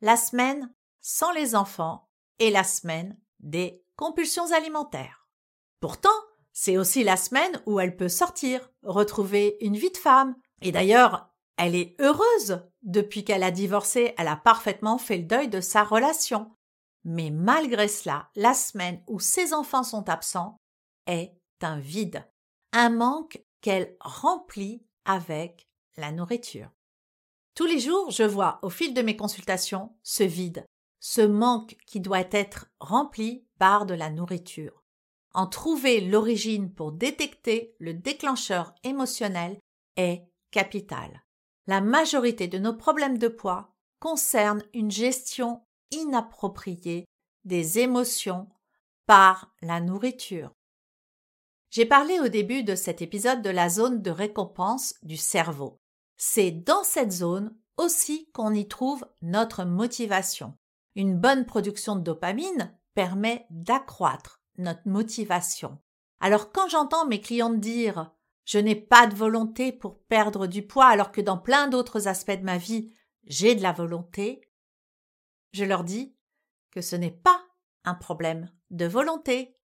La 0.00 0.16
semaine 0.16 0.72
sans 1.00 1.32
les 1.32 1.54
enfants 1.54 2.08
et 2.38 2.50
la 2.50 2.64
semaine 2.64 3.18
des 3.40 3.84
compulsions 3.96 4.52
alimentaires. 4.52 5.28
Pourtant, 5.80 6.08
c'est 6.52 6.76
aussi 6.76 7.04
la 7.04 7.16
semaine 7.16 7.62
où 7.66 7.80
elle 7.80 7.96
peut 7.96 8.08
sortir, 8.08 8.70
retrouver 8.82 9.56
une 9.60 9.76
vie 9.76 9.90
de 9.90 9.96
femme. 9.96 10.36
Et 10.62 10.72
d'ailleurs, 10.72 11.30
elle 11.56 11.74
est 11.74 11.96
heureuse. 12.00 12.62
Depuis 12.82 13.24
qu'elle 13.24 13.42
a 13.42 13.50
divorcé, 13.50 14.14
elle 14.18 14.28
a 14.28 14.36
parfaitement 14.36 14.98
fait 14.98 15.18
le 15.18 15.24
deuil 15.24 15.48
de 15.48 15.60
sa 15.60 15.84
relation. 15.84 16.50
Mais 17.04 17.30
malgré 17.30 17.88
cela, 17.88 18.28
la 18.34 18.54
semaine 18.54 19.02
où 19.06 19.20
ses 19.20 19.54
enfants 19.54 19.84
sont 19.84 20.08
absents 20.08 20.56
est 21.06 21.39
un 21.62 21.78
vide, 21.78 22.24
un 22.72 22.90
manque 22.90 23.42
qu'elle 23.60 23.96
remplit 24.00 24.82
avec 25.04 25.68
la 25.96 26.12
nourriture. 26.12 26.70
Tous 27.54 27.66
les 27.66 27.78
jours, 27.78 28.10
je 28.10 28.22
vois 28.22 28.58
au 28.62 28.70
fil 28.70 28.94
de 28.94 29.02
mes 29.02 29.16
consultations 29.16 29.94
ce 30.02 30.22
vide, 30.22 30.64
ce 31.00 31.20
manque 31.20 31.76
qui 31.86 32.00
doit 32.00 32.24
être 32.30 32.70
rempli 32.80 33.44
par 33.58 33.86
de 33.86 33.94
la 33.94 34.10
nourriture. 34.10 34.82
En 35.32 35.46
trouver 35.46 36.00
l'origine 36.00 36.72
pour 36.72 36.92
détecter 36.92 37.74
le 37.78 37.94
déclencheur 37.94 38.74
émotionnel 38.82 39.58
est 39.96 40.24
capital. 40.50 41.22
La 41.66 41.80
majorité 41.80 42.48
de 42.48 42.58
nos 42.58 42.74
problèmes 42.74 43.18
de 43.18 43.28
poids 43.28 43.74
concernent 44.00 44.64
une 44.74 44.90
gestion 44.90 45.62
inappropriée 45.90 47.04
des 47.44 47.78
émotions 47.78 48.48
par 49.06 49.54
la 49.62 49.80
nourriture. 49.80 50.52
J'ai 51.70 51.86
parlé 51.86 52.18
au 52.18 52.26
début 52.26 52.64
de 52.64 52.74
cet 52.74 53.00
épisode 53.00 53.42
de 53.42 53.50
la 53.50 53.68
zone 53.68 54.02
de 54.02 54.10
récompense 54.10 54.94
du 55.02 55.16
cerveau. 55.16 55.80
C'est 56.16 56.50
dans 56.50 56.82
cette 56.82 57.12
zone 57.12 57.56
aussi 57.76 58.28
qu'on 58.32 58.52
y 58.52 58.66
trouve 58.66 59.06
notre 59.22 59.64
motivation. 59.64 60.58
Une 60.96 61.16
bonne 61.16 61.46
production 61.46 61.94
de 61.94 62.02
dopamine 62.02 62.76
permet 62.94 63.46
d'accroître 63.50 64.42
notre 64.58 64.86
motivation. 64.86 65.78
Alors 66.18 66.50
quand 66.50 66.68
j'entends 66.68 67.06
mes 67.06 67.20
clientes 67.20 67.60
dire 67.60 68.12
je 68.44 68.58
n'ai 68.58 68.74
pas 68.74 69.06
de 69.06 69.14
volonté 69.14 69.70
pour 69.70 70.02
perdre 70.02 70.48
du 70.48 70.66
poids 70.66 70.86
alors 70.86 71.12
que 71.12 71.20
dans 71.20 71.38
plein 71.38 71.68
d'autres 71.68 72.08
aspects 72.08 72.32
de 72.32 72.44
ma 72.44 72.58
vie 72.58 72.92
j'ai 73.24 73.54
de 73.54 73.62
la 73.62 73.72
volonté, 73.72 74.50
je 75.52 75.64
leur 75.64 75.84
dis 75.84 76.16
que 76.72 76.80
ce 76.80 76.96
n'est 76.96 77.10
pas 77.12 77.40
un 77.84 77.94
problème 77.94 78.50
de 78.70 78.86
volonté 78.86 79.56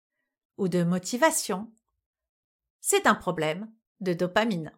ou 0.58 0.68
de 0.68 0.84
motivation. 0.84 1.72
C'est 2.86 3.06
un 3.06 3.14
problème 3.14 3.72
de 4.00 4.12
dopamine. 4.12 4.70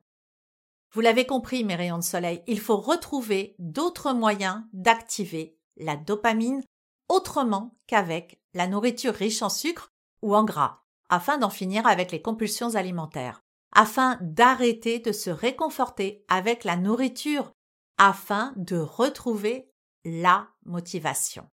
Vous 0.92 1.00
l'avez 1.00 1.26
compris, 1.26 1.64
mes 1.64 1.75
rayons 1.75 1.98
de 1.98 2.04
soleil, 2.04 2.40
il 2.46 2.60
faut 2.60 2.76
retrouver 2.76 3.56
d'autres 3.58 4.12
moyens 4.12 4.62
d'activer 4.72 5.58
la 5.76 5.96
dopamine 5.96 6.62
autrement 7.08 7.76
qu'avec 7.88 8.40
la 8.54 8.68
nourriture 8.68 9.12
riche 9.12 9.42
en 9.42 9.48
sucre 9.48 9.92
ou 10.22 10.36
en 10.36 10.44
gras, 10.44 10.84
afin 11.08 11.36
d'en 11.36 11.50
finir 11.50 11.84
avec 11.84 12.12
les 12.12 12.22
compulsions 12.22 12.76
alimentaires, 12.76 13.42
afin 13.72 14.18
d'arrêter 14.20 15.00
de 15.00 15.10
se 15.10 15.30
réconforter 15.30 16.25
avec 16.28 16.62
la 16.62 16.76
nourriture, 16.76 17.50
afin 17.98 18.52
de 18.54 18.76
retrouver 18.76 19.72
la 20.04 20.46
motivation. 20.64 21.50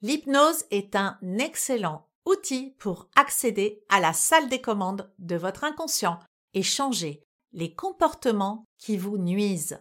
L'hypnose 0.00 0.64
est 0.70 0.96
un 0.96 1.18
excellent 1.38 2.05
outil 2.26 2.74
pour 2.78 3.08
accéder 3.16 3.84
à 3.88 4.00
la 4.00 4.12
salle 4.12 4.48
des 4.48 4.60
commandes 4.60 5.10
de 5.18 5.36
votre 5.36 5.64
inconscient 5.64 6.18
et 6.54 6.62
changer 6.62 7.22
les 7.52 7.74
comportements 7.74 8.64
qui 8.78 8.96
vous 8.96 9.16
nuisent. 9.16 9.80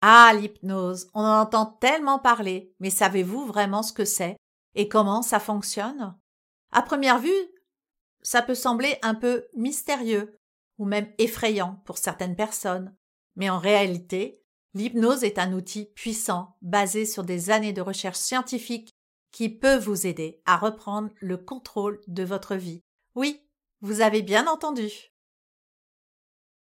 Ah, 0.00 0.32
l'hypnose, 0.34 1.10
on 1.14 1.22
en 1.22 1.40
entend 1.40 1.66
tellement 1.66 2.20
parler, 2.20 2.72
mais 2.78 2.90
savez-vous 2.90 3.46
vraiment 3.46 3.82
ce 3.82 3.92
que 3.92 4.04
c'est 4.04 4.36
et 4.74 4.88
comment 4.88 5.22
ça 5.22 5.40
fonctionne? 5.40 6.16
À 6.70 6.82
première 6.82 7.18
vue, 7.18 7.48
ça 8.22 8.42
peut 8.42 8.54
sembler 8.54 8.98
un 9.02 9.14
peu 9.14 9.46
mystérieux 9.54 10.38
ou 10.78 10.84
même 10.84 11.12
effrayant 11.18 11.82
pour 11.84 11.98
certaines 11.98 12.36
personnes, 12.36 12.94
mais 13.34 13.50
en 13.50 13.58
réalité, 13.58 14.40
l'hypnose 14.74 15.24
est 15.24 15.38
un 15.38 15.52
outil 15.52 15.86
puissant 15.96 16.56
basé 16.62 17.04
sur 17.04 17.24
des 17.24 17.50
années 17.50 17.72
de 17.72 17.80
recherche 17.80 18.18
scientifique 18.18 18.92
qui 19.30 19.48
peut 19.48 19.76
vous 19.76 20.06
aider 20.06 20.42
à 20.46 20.56
reprendre 20.56 21.10
le 21.20 21.36
contrôle 21.36 22.00
de 22.06 22.22
votre 22.22 22.54
vie. 22.54 22.82
Oui, 23.14 23.42
vous 23.80 24.00
avez 24.00 24.22
bien 24.22 24.46
entendu. 24.46 25.12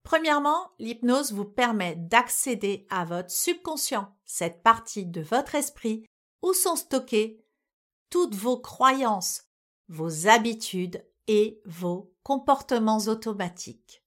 Premièrement, 0.04 0.72
l'hypnose 0.78 1.34
vous 1.34 1.46
permet 1.46 1.96
d'accéder 1.96 2.86
à 2.90 3.06
votre 3.06 3.32
subconscient, 3.32 4.16
cette 4.24 4.62
partie 4.62 5.06
de 5.06 5.22
votre 5.22 5.56
esprit 5.56 6.06
où 6.44 6.54
sont 6.54 6.76
stockées 6.76 7.44
toutes 8.12 8.36
vos 8.36 8.60
croyances, 8.60 9.44
vos 9.90 10.28
habitudes 10.28 11.04
et 11.28 11.60
vos 11.66 12.14
comportements 12.24 13.00
automatiques. 13.00 14.04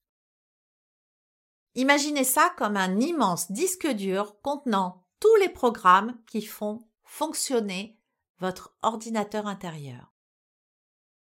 Imaginez 1.75 2.23
ça 2.23 2.53
comme 2.57 2.77
un 2.77 2.99
immense 2.99 3.51
disque 3.51 3.87
dur 3.87 4.39
contenant 4.41 5.05
tous 5.19 5.35
les 5.41 5.49
programmes 5.49 6.17
qui 6.27 6.41
font 6.41 6.87
fonctionner 7.03 7.98
votre 8.39 8.75
ordinateur 8.81 9.47
intérieur. 9.47 10.13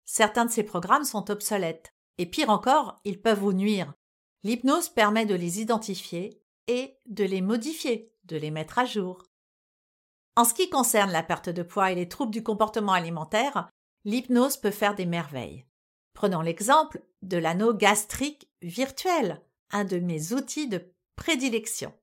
Certains 0.05 0.45
de 0.45 0.51
ces 0.51 0.63
programmes 0.63 1.03
sont 1.03 1.29
obsolètes, 1.29 1.93
et 2.17 2.25
pire 2.25 2.49
encore, 2.49 2.99
ils 3.03 3.21
peuvent 3.21 3.39
vous 3.39 3.53
nuire. 3.53 3.93
L'hypnose 4.43 4.89
permet 4.89 5.25
de 5.25 5.35
les 5.35 5.59
identifier 5.59 6.41
et 6.67 6.97
de 7.05 7.23
les 7.23 7.41
modifier, 7.41 8.13
de 8.23 8.37
les 8.37 8.51
mettre 8.51 8.79
à 8.79 8.85
jour. 8.85 9.23
En 10.35 10.45
ce 10.45 10.53
qui 10.53 10.69
concerne 10.69 11.11
la 11.11 11.23
perte 11.23 11.49
de 11.49 11.63
poids 11.63 11.91
et 11.91 11.95
les 11.95 12.07
troubles 12.07 12.31
du 12.31 12.43
comportement 12.43 12.93
alimentaire, 12.93 13.69
l'hypnose 14.05 14.57
peut 14.57 14.71
faire 14.71 14.95
des 14.95 15.05
merveilles. 15.05 15.65
Prenons 16.13 16.41
l'exemple 16.41 17.03
de 17.21 17.37
l'anneau 17.37 17.73
gastrique 17.73 18.49
virtuel, 18.61 19.41
un 19.71 19.83
de 19.83 19.99
mes 19.99 20.33
outils 20.33 20.67
de 20.67 20.93
prédilection. 21.15 21.93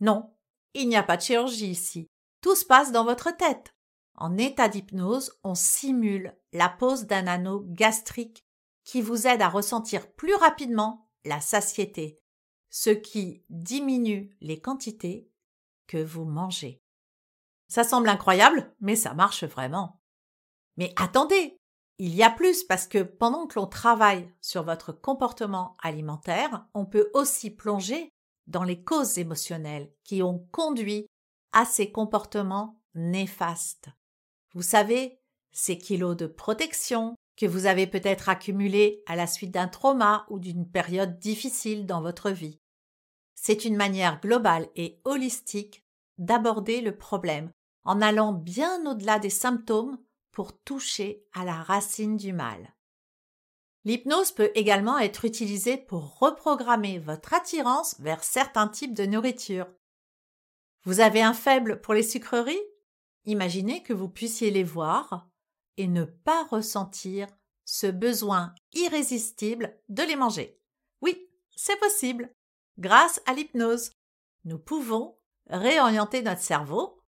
Non, 0.00 0.34
il 0.74 0.88
n'y 0.88 0.96
a 0.96 1.02
pas 1.02 1.16
de 1.16 1.22
chirurgie 1.22 1.70
ici. 1.70 2.08
Tout 2.42 2.56
se 2.56 2.64
passe 2.66 2.92
dans 2.92 3.04
votre 3.04 3.34
tête. 3.34 3.74
En 4.16 4.36
état 4.36 4.68
d'hypnose, 4.68 5.32
on 5.44 5.54
simule 5.54 6.36
la 6.52 6.68
pose 6.68 7.06
d'un 7.06 7.26
anneau 7.26 7.64
gastrique 7.68 8.44
qui 8.84 9.00
vous 9.00 9.26
aide 9.26 9.40
à 9.40 9.48
ressentir 9.48 10.12
plus 10.12 10.34
rapidement 10.34 11.08
la 11.24 11.40
satiété, 11.40 12.20
ce 12.68 12.90
qui 12.90 13.44
diminue 13.48 14.36
les 14.40 14.60
quantités 14.60 15.30
que 15.86 16.02
vous 16.02 16.24
mangez. 16.24 16.82
Ça 17.68 17.84
semble 17.84 18.08
incroyable, 18.08 18.74
mais 18.80 18.96
ça 18.96 19.14
marche 19.14 19.44
vraiment. 19.44 20.00
Mais 20.76 20.92
attendez, 20.96 21.56
il 21.98 22.14
y 22.14 22.24
a 22.24 22.30
plus 22.30 22.64
parce 22.64 22.88
que 22.88 23.02
pendant 23.02 23.46
que 23.46 23.58
l'on 23.58 23.68
travaille 23.68 24.28
sur 24.40 24.64
votre 24.64 24.92
comportement 24.92 25.76
alimentaire, 25.80 26.66
on 26.74 26.86
peut 26.86 27.08
aussi 27.14 27.50
plonger 27.50 28.08
dans 28.48 28.64
les 28.64 28.82
causes 28.82 29.18
émotionnelles 29.18 29.92
qui 30.02 30.22
ont 30.24 30.40
conduit 30.50 31.06
à 31.52 31.64
ces 31.64 31.90
comportements 31.90 32.80
néfastes. 32.94 33.88
Vous 34.54 34.62
savez, 34.62 35.18
ces 35.52 35.78
kilos 35.78 36.16
de 36.16 36.26
protection 36.26 37.14
que 37.36 37.46
vous 37.46 37.66
avez 37.66 37.86
peut-être 37.86 38.28
accumulés 38.28 39.02
à 39.06 39.16
la 39.16 39.26
suite 39.26 39.52
d'un 39.52 39.68
trauma 39.68 40.26
ou 40.28 40.38
d'une 40.38 40.68
période 40.68 41.18
difficile 41.18 41.86
dans 41.86 42.02
votre 42.02 42.30
vie. 42.30 42.60
C'est 43.34 43.64
une 43.64 43.76
manière 43.76 44.20
globale 44.20 44.68
et 44.76 45.00
holistique 45.04 45.82
d'aborder 46.18 46.80
le 46.80 46.96
problème 46.96 47.50
en 47.84 48.00
allant 48.00 48.32
bien 48.32 48.84
au-delà 48.86 49.18
des 49.18 49.30
symptômes 49.30 49.98
pour 50.30 50.58
toucher 50.60 51.24
à 51.34 51.44
la 51.44 51.54
racine 51.54 52.16
du 52.16 52.32
mal. 52.32 52.74
L'hypnose 53.84 54.30
peut 54.30 54.52
également 54.54 54.98
être 54.98 55.24
utilisée 55.24 55.76
pour 55.76 56.18
reprogrammer 56.20 56.98
votre 56.98 57.34
attirance 57.34 57.96
vers 57.98 58.22
certains 58.22 58.68
types 58.68 58.94
de 58.94 59.06
nourriture. 59.06 59.66
Vous 60.84 61.00
avez 61.00 61.22
un 61.22 61.34
faible 61.34 61.80
pour 61.80 61.94
les 61.94 62.02
sucreries? 62.02 62.60
Imaginez 63.24 63.82
que 63.82 63.92
vous 63.92 64.08
puissiez 64.08 64.50
les 64.50 64.64
voir 64.64 65.28
et 65.76 65.86
ne 65.86 66.04
pas 66.04 66.44
ressentir 66.44 67.28
ce 67.64 67.86
besoin 67.86 68.54
irrésistible 68.72 69.78
de 69.88 70.02
les 70.02 70.16
manger. 70.16 70.60
Oui, 71.00 71.30
c'est 71.54 71.78
possible. 71.78 72.34
Grâce 72.78 73.22
à 73.26 73.34
l'hypnose, 73.34 73.92
nous 74.44 74.58
pouvons 74.58 75.16
réorienter 75.48 76.22
notre 76.22 76.40
cerveau 76.40 77.00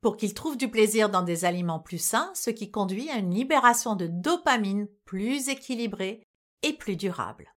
pour 0.00 0.16
qu'il 0.16 0.34
trouve 0.34 0.56
du 0.56 0.70
plaisir 0.70 1.08
dans 1.08 1.22
des 1.22 1.44
aliments 1.44 1.80
plus 1.80 1.98
sains, 1.98 2.30
ce 2.34 2.50
qui 2.50 2.70
conduit 2.70 3.10
à 3.10 3.16
une 3.16 3.34
libération 3.34 3.96
de 3.96 4.06
dopamine 4.06 4.88
plus 5.04 5.48
équilibrée 5.48 6.22
et 6.62 6.72
plus 6.72 6.96
durable. 6.96 7.52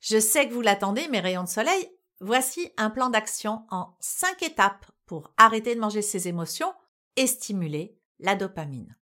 Je 0.00 0.20
sais 0.20 0.48
que 0.48 0.54
vous 0.54 0.60
l'attendez, 0.60 1.08
mes 1.08 1.20
rayons 1.20 1.44
de 1.44 1.48
soleil. 1.48 1.90
Voici 2.26 2.72
un 2.78 2.88
plan 2.88 3.10
d'action 3.10 3.66
en 3.70 3.94
cinq 4.00 4.42
étapes 4.42 4.86
pour 5.04 5.34
arrêter 5.36 5.74
de 5.74 5.80
manger 5.80 6.00
ses 6.00 6.26
émotions 6.26 6.72
et 7.16 7.26
stimuler 7.26 7.98
la 8.18 8.34
dopamine. 8.34 8.96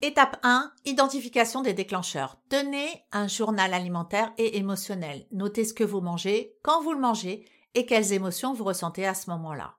Étape 0.00 0.40
1. 0.42 0.72
Identification 0.86 1.60
des 1.60 1.74
déclencheurs. 1.74 2.40
Tenez 2.48 3.04
un 3.12 3.28
journal 3.28 3.74
alimentaire 3.74 4.32
et 4.38 4.56
émotionnel. 4.56 5.26
Notez 5.30 5.66
ce 5.66 5.74
que 5.74 5.84
vous 5.84 6.00
mangez, 6.00 6.56
quand 6.62 6.80
vous 6.80 6.94
le 6.94 7.00
mangez 7.00 7.44
et 7.74 7.84
quelles 7.84 8.14
émotions 8.14 8.54
vous 8.54 8.64
ressentez 8.64 9.06
à 9.06 9.12
ce 9.12 9.28
moment-là. 9.28 9.76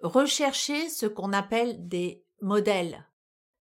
Recherchez 0.00 0.88
ce 0.90 1.06
qu'on 1.06 1.32
appelle 1.32 1.88
des 1.88 2.24
modèles. 2.40 3.04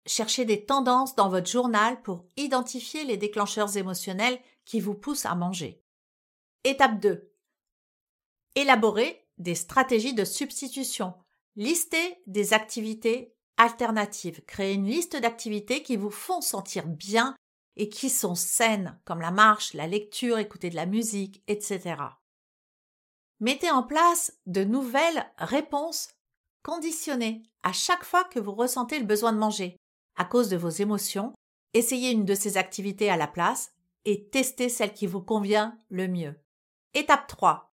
Cherchez 0.04 0.44
des 0.44 0.66
tendances 0.66 1.14
dans 1.14 1.30
votre 1.30 1.50
journal 1.50 2.02
pour 2.02 2.26
identifier 2.36 3.04
les 3.04 3.16
déclencheurs 3.16 3.74
émotionnels 3.78 4.38
qui 4.66 4.80
vous 4.80 4.94
poussent 4.94 5.24
à 5.24 5.34
manger. 5.34 5.81
Étape 6.64 7.00
2. 7.00 7.28
Élaborez 8.54 9.26
des 9.38 9.56
stratégies 9.56 10.14
de 10.14 10.24
substitution. 10.24 11.14
Listez 11.56 12.22
des 12.28 12.52
activités 12.52 13.34
alternatives. 13.56 14.42
Créez 14.46 14.74
une 14.74 14.86
liste 14.86 15.16
d'activités 15.16 15.82
qui 15.82 15.96
vous 15.96 16.10
font 16.10 16.40
sentir 16.40 16.86
bien 16.86 17.34
et 17.74 17.88
qui 17.88 18.08
sont 18.08 18.36
saines, 18.36 18.96
comme 19.04 19.20
la 19.20 19.32
marche, 19.32 19.74
la 19.74 19.88
lecture, 19.88 20.38
écouter 20.38 20.70
de 20.70 20.76
la 20.76 20.86
musique, 20.86 21.42
etc. 21.48 21.96
Mettez 23.40 23.70
en 23.72 23.82
place 23.82 24.38
de 24.46 24.62
nouvelles 24.62 25.26
réponses 25.38 26.10
Conditionnez 26.62 27.42
à 27.64 27.72
chaque 27.72 28.04
fois 28.04 28.22
que 28.22 28.38
vous 28.38 28.52
ressentez 28.52 29.00
le 29.00 29.04
besoin 29.04 29.32
de 29.32 29.38
manger. 29.38 29.76
À 30.14 30.24
cause 30.24 30.48
de 30.48 30.56
vos 30.56 30.68
émotions, 30.68 31.32
essayez 31.74 32.12
une 32.12 32.24
de 32.24 32.36
ces 32.36 32.56
activités 32.56 33.10
à 33.10 33.16
la 33.16 33.26
place 33.26 33.72
et 34.04 34.28
testez 34.28 34.68
celle 34.68 34.92
qui 34.92 35.08
vous 35.08 35.22
convient 35.22 35.76
le 35.88 36.06
mieux. 36.06 36.36
Étape 36.94 37.26
3. 37.26 37.72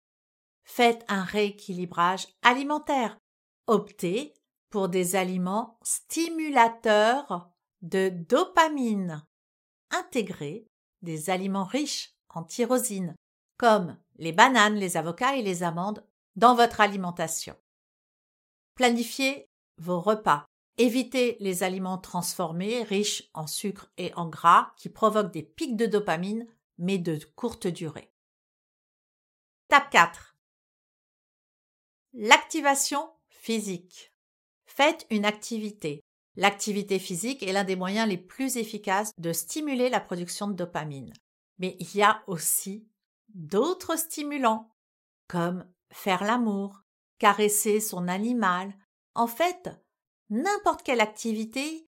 Faites 0.66 1.06
un 1.08 1.24
rééquilibrage 1.24 2.28
alimentaire. 2.42 3.18
Optez 3.66 4.34
pour 4.70 4.90
des 4.90 5.16
aliments 5.16 5.80
stimulateurs 5.84 7.50
de 7.82 8.10
dopamine. 8.10 9.26
Intégrez 9.90 10.68
des 11.02 11.30
aliments 11.30 11.64
riches 11.64 12.14
en 12.28 12.44
tyrosine, 12.44 13.16
comme 13.58 13.98
les 14.18 14.34
bananes, 14.34 14.76
les 14.76 14.98
avocats 14.98 15.38
et 15.38 15.44
les 15.44 15.64
amandes, 15.64 16.06
dans 16.36 16.56
votre 16.56 16.82
alimentation. 16.82 17.56
Planifiez 18.76 19.48
vos 19.78 20.02
repas. 20.02 20.44
Évitez 20.78 21.38
les 21.40 21.64
aliments 21.64 22.00
transformés, 22.00 22.84
riches 22.84 23.30
en 23.34 23.48
sucre 23.48 23.90
et 23.98 24.14
en 24.16 24.28
gras, 24.28 24.74
qui 24.76 24.90
provoquent 24.90 25.32
des 25.32 25.44
pics 25.44 25.78
de 25.78 25.86
dopamine, 25.86 26.46
mais 26.78 26.98
de 26.98 27.18
courte 27.38 27.68
durée. 27.68 28.12
Tape 29.68 29.90
4. 29.90 30.36
L'activation 32.14 33.10
physique. 33.30 34.12
Faites 34.68 35.08
une 35.10 35.26
activité. 35.26 36.04
L'activité 36.36 37.00
physique 37.00 37.42
est 37.42 37.52
l'un 37.52 37.64
des 37.64 37.76
moyens 37.76 38.08
les 38.08 38.20
plus 38.20 38.58
efficaces 38.58 39.12
de 39.18 39.34
stimuler 39.34 39.90
la 39.90 40.00
production 40.00 40.48
de 40.48 40.54
dopamine. 40.54 41.12
Mais 41.58 41.78
il 41.80 41.96
y 41.96 42.04
a 42.04 42.24
aussi 42.28 42.88
d'autres 43.30 43.98
stimulants, 43.98 44.70
comme 45.28 45.68
faire 45.92 46.24
l'amour, 46.24 46.84
caresser 47.18 47.80
son 47.80 48.08
animal, 48.08 48.72
en 49.16 49.28
fait, 49.28 49.72
n'importe 50.30 50.84
quelle 50.84 51.02
activité 51.02 51.88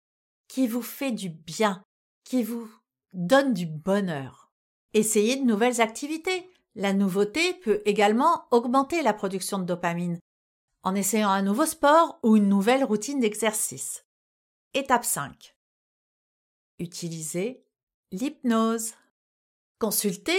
qui 0.49 0.67
vous 0.67 0.83
fait 0.83 1.13
du 1.13 1.29
bien, 1.29 1.83
qui 2.25 2.43
vous 2.43 2.71
donne 3.13 3.53
du 3.53 3.67
bonheur. 3.67 4.51
Essayez 4.95 5.37
de 5.37 5.45
nouvelles 5.45 5.83
activités. 5.83 6.51
La 6.77 6.93
nouveauté 6.93 7.55
peut 7.55 7.81
également 7.87 8.45
augmenter 8.51 9.01
la 9.01 9.15
production 9.15 9.59
de 9.59 9.65
dopamine 9.65 10.19
en 10.83 10.95
essayant 10.95 11.31
un 11.31 11.41
nouveau 11.41 11.65
sport 11.65 12.21
ou 12.23 12.37
une 12.37 12.51
nouvelle 12.51 12.85
routine 12.85 13.19
d'exercice. 13.19 14.05
Étape 14.75 15.07
5. 15.07 15.57
Utilisez 16.79 17.65
l'hypnose. 18.13 18.93
Consultez 19.79 20.39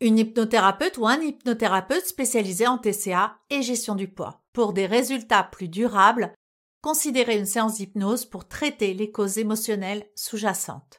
une 0.00 0.18
hypnothérapeute 0.18 0.98
ou 0.98 1.08
un 1.08 1.20
hypnothérapeute 1.20 2.06
spécialisé 2.06 2.68
en 2.68 2.78
TCA 2.78 3.40
et 3.50 3.62
gestion 3.62 3.96
du 3.96 4.06
poids. 4.06 4.44
Pour 4.52 4.72
des 4.72 4.86
résultats 4.86 5.42
plus 5.42 5.68
durables, 5.68 6.32
considérez 6.80 7.36
une 7.36 7.44
séance 7.44 7.74
d'hypnose 7.74 8.24
pour 8.24 8.46
traiter 8.46 8.94
les 8.94 9.10
causes 9.10 9.38
émotionnelles 9.38 10.08
sous-jacentes. 10.14 10.97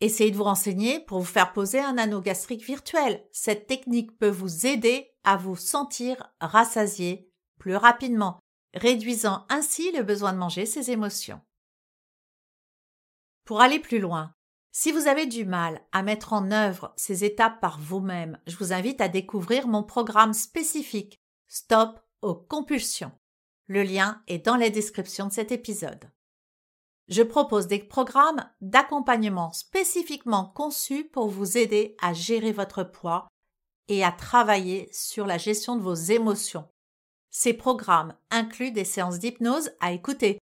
Essayez 0.00 0.30
de 0.30 0.36
vous 0.36 0.44
renseigner 0.44 1.00
pour 1.00 1.18
vous 1.18 1.24
faire 1.24 1.52
poser 1.52 1.80
un 1.80 1.98
anneau 1.98 2.20
gastrique 2.20 2.64
virtuel. 2.64 3.26
Cette 3.32 3.66
technique 3.66 4.16
peut 4.18 4.30
vous 4.30 4.66
aider 4.66 5.10
à 5.24 5.36
vous 5.36 5.56
sentir 5.56 6.32
rassasié 6.40 7.30
plus 7.58 7.74
rapidement, 7.74 8.38
réduisant 8.74 9.44
ainsi 9.48 9.90
le 9.92 10.02
besoin 10.02 10.32
de 10.32 10.38
manger 10.38 10.66
ses 10.66 10.92
émotions. 10.92 11.40
Pour 13.44 13.60
aller 13.60 13.80
plus 13.80 13.98
loin, 13.98 14.32
si 14.70 14.92
vous 14.92 15.08
avez 15.08 15.26
du 15.26 15.44
mal 15.44 15.80
à 15.90 16.02
mettre 16.02 16.32
en 16.32 16.52
œuvre 16.52 16.92
ces 16.96 17.24
étapes 17.24 17.60
par 17.60 17.80
vous-même, 17.80 18.38
je 18.46 18.56
vous 18.56 18.72
invite 18.72 19.00
à 19.00 19.08
découvrir 19.08 19.66
mon 19.66 19.82
programme 19.82 20.34
spécifique 20.34 21.18
Stop 21.48 21.98
aux 22.22 22.34
compulsions. 22.34 23.12
Le 23.66 23.82
lien 23.82 24.22
est 24.28 24.44
dans 24.44 24.56
la 24.56 24.70
description 24.70 25.26
de 25.26 25.32
cet 25.32 25.50
épisode. 25.50 26.10
Je 27.08 27.22
propose 27.22 27.66
des 27.66 27.78
programmes 27.78 28.46
d'accompagnement 28.60 29.52
spécifiquement 29.52 30.52
conçus 30.54 31.04
pour 31.04 31.28
vous 31.28 31.56
aider 31.56 31.96
à 32.02 32.12
gérer 32.12 32.52
votre 32.52 32.84
poids 32.84 33.28
et 33.88 34.04
à 34.04 34.12
travailler 34.12 34.88
sur 34.92 35.26
la 35.26 35.38
gestion 35.38 35.76
de 35.76 35.82
vos 35.82 35.94
émotions. 35.94 36.68
Ces 37.30 37.54
programmes 37.54 38.14
incluent 38.30 38.72
des 38.72 38.84
séances 38.84 39.18
d'hypnose 39.18 39.70
à 39.80 39.92
écouter, 39.92 40.38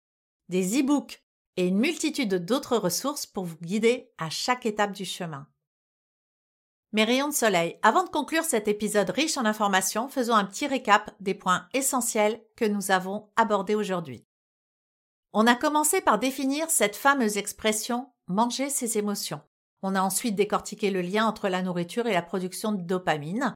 des 0.49 0.81
e-books 0.81 1.23
et 1.57 1.69
une 1.69 1.79
multitude 1.79 2.35
d'autres 2.45 2.77
ressources 2.77 3.27
pour 3.27 3.45
vous 3.45 3.59
guider 3.63 4.11
à 4.19 4.29
chaque 4.29 4.67
étape 4.67 4.93
du 4.93 5.05
chemin. 5.05 5.47
Mes 6.93 7.05
rayons 7.05 7.29
de 7.29 7.35
soleil, 7.35 7.79
avant 7.83 8.05
de 8.05 8.09
conclure 8.09 8.45
cet 8.45 8.69
épisode 8.69 9.11
riche 9.11 9.37
en 9.37 9.45
informations, 9.45 10.09
faisons 10.09 10.35
un 10.35 10.45
petit 10.45 10.67
récap 10.67 11.15
des 11.21 11.35
points 11.35 11.69
essentiels 11.75 12.43
que 12.57 12.65
nous 12.65 12.91
avons 12.91 13.29
abordés 13.37 13.75
aujourd'hui. 13.75 14.25
On 15.33 15.47
a 15.47 15.55
commencé 15.55 16.01
par 16.01 16.19
définir 16.19 16.71
cette 16.71 16.97
fameuse 16.97 17.37
expression 17.37 18.11
manger 18.29 18.71
ses 18.71 18.99
émotions. 18.99 19.41
On 19.83 19.95
a 19.95 20.03
ensuite 20.03 20.35
décortiqué 20.35 20.91
le 20.91 21.03
lien 21.03 21.27
entre 21.27 21.49
la 21.49 21.63
nourriture 21.63 22.07
et 22.07 22.13
la 22.13 22.23
production 22.23 22.73
de 22.73 22.83
dopamine. 22.83 23.55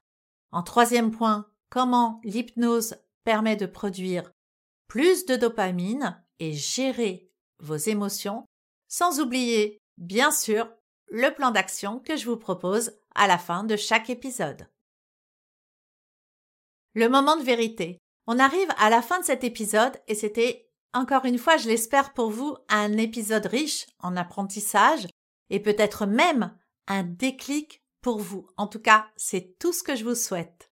En 0.51 0.63
troisième 0.63 1.11
point, 1.11 1.47
comment 1.69 2.21
l'hypnose 2.23 2.95
permet 3.23 3.55
de 3.55 3.65
produire 3.65 4.31
plus 4.87 5.25
de 5.25 5.35
dopamine 5.35 6.21
et 6.39 6.53
gérer 6.53 7.29
vos 7.59 7.77
émotions, 7.77 8.45
sans 8.87 9.19
oublier, 9.19 9.77
bien 9.97 10.31
sûr, 10.31 10.69
le 11.07 11.33
plan 11.33 11.51
d'action 11.51 11.99
que 11.99 12.17
je 12.17 12.25
vous 12.25 12.37
propose 12.37 12.91
à 13.15 13.27
la 13.27 13.37
fin 13.37 13.63
de 13.63 13.75
chaque 13.75 14.09
épisode. 14.09 14.67
Le 16.93 17.07
moment 17.07 17.37
de 17.37 17.43
vérité. 17.43 17.99
On 18.27 18.39
arrive 18.39 18.69
à 18.77 18.89
la 18.89 19.01
fin 19.01 19.19
de 19.19 19.25
cet 19.25 19.43
épisode 19.43 19.97
et 20.07 20.15
c'était, 20.15 20.70
encore 20.93 21.25
une 21.25 21.37
fois, 21.37 21.57
je 21.57 21.69
l'espère 21.69 22.13
pour 22.13 22.31
vous, 22.31 22.57
un 22.69 22.97
épisode 22.97 23.45
riche 23.45 23.87
en 23.99 24.17
apprentissage 24.17 25.07
et 25.49 25.59
peut-être 25.59 26.05
même 26.05 26.57
un 26.87 27.03
déclic 27.03 27.83
pour 28.01 28.19
vous. 28.19 28.47
En 28.57 28.67
tout 28.67 28.79
cas, 28.79 29.07
c'est 29.15 29.57
tout 29.59 29.73
ce 29.73 29.83
que 29.83 29.95
je 29.95 30.03
vous 30.03 30.15
souhaite. 30.15 30.71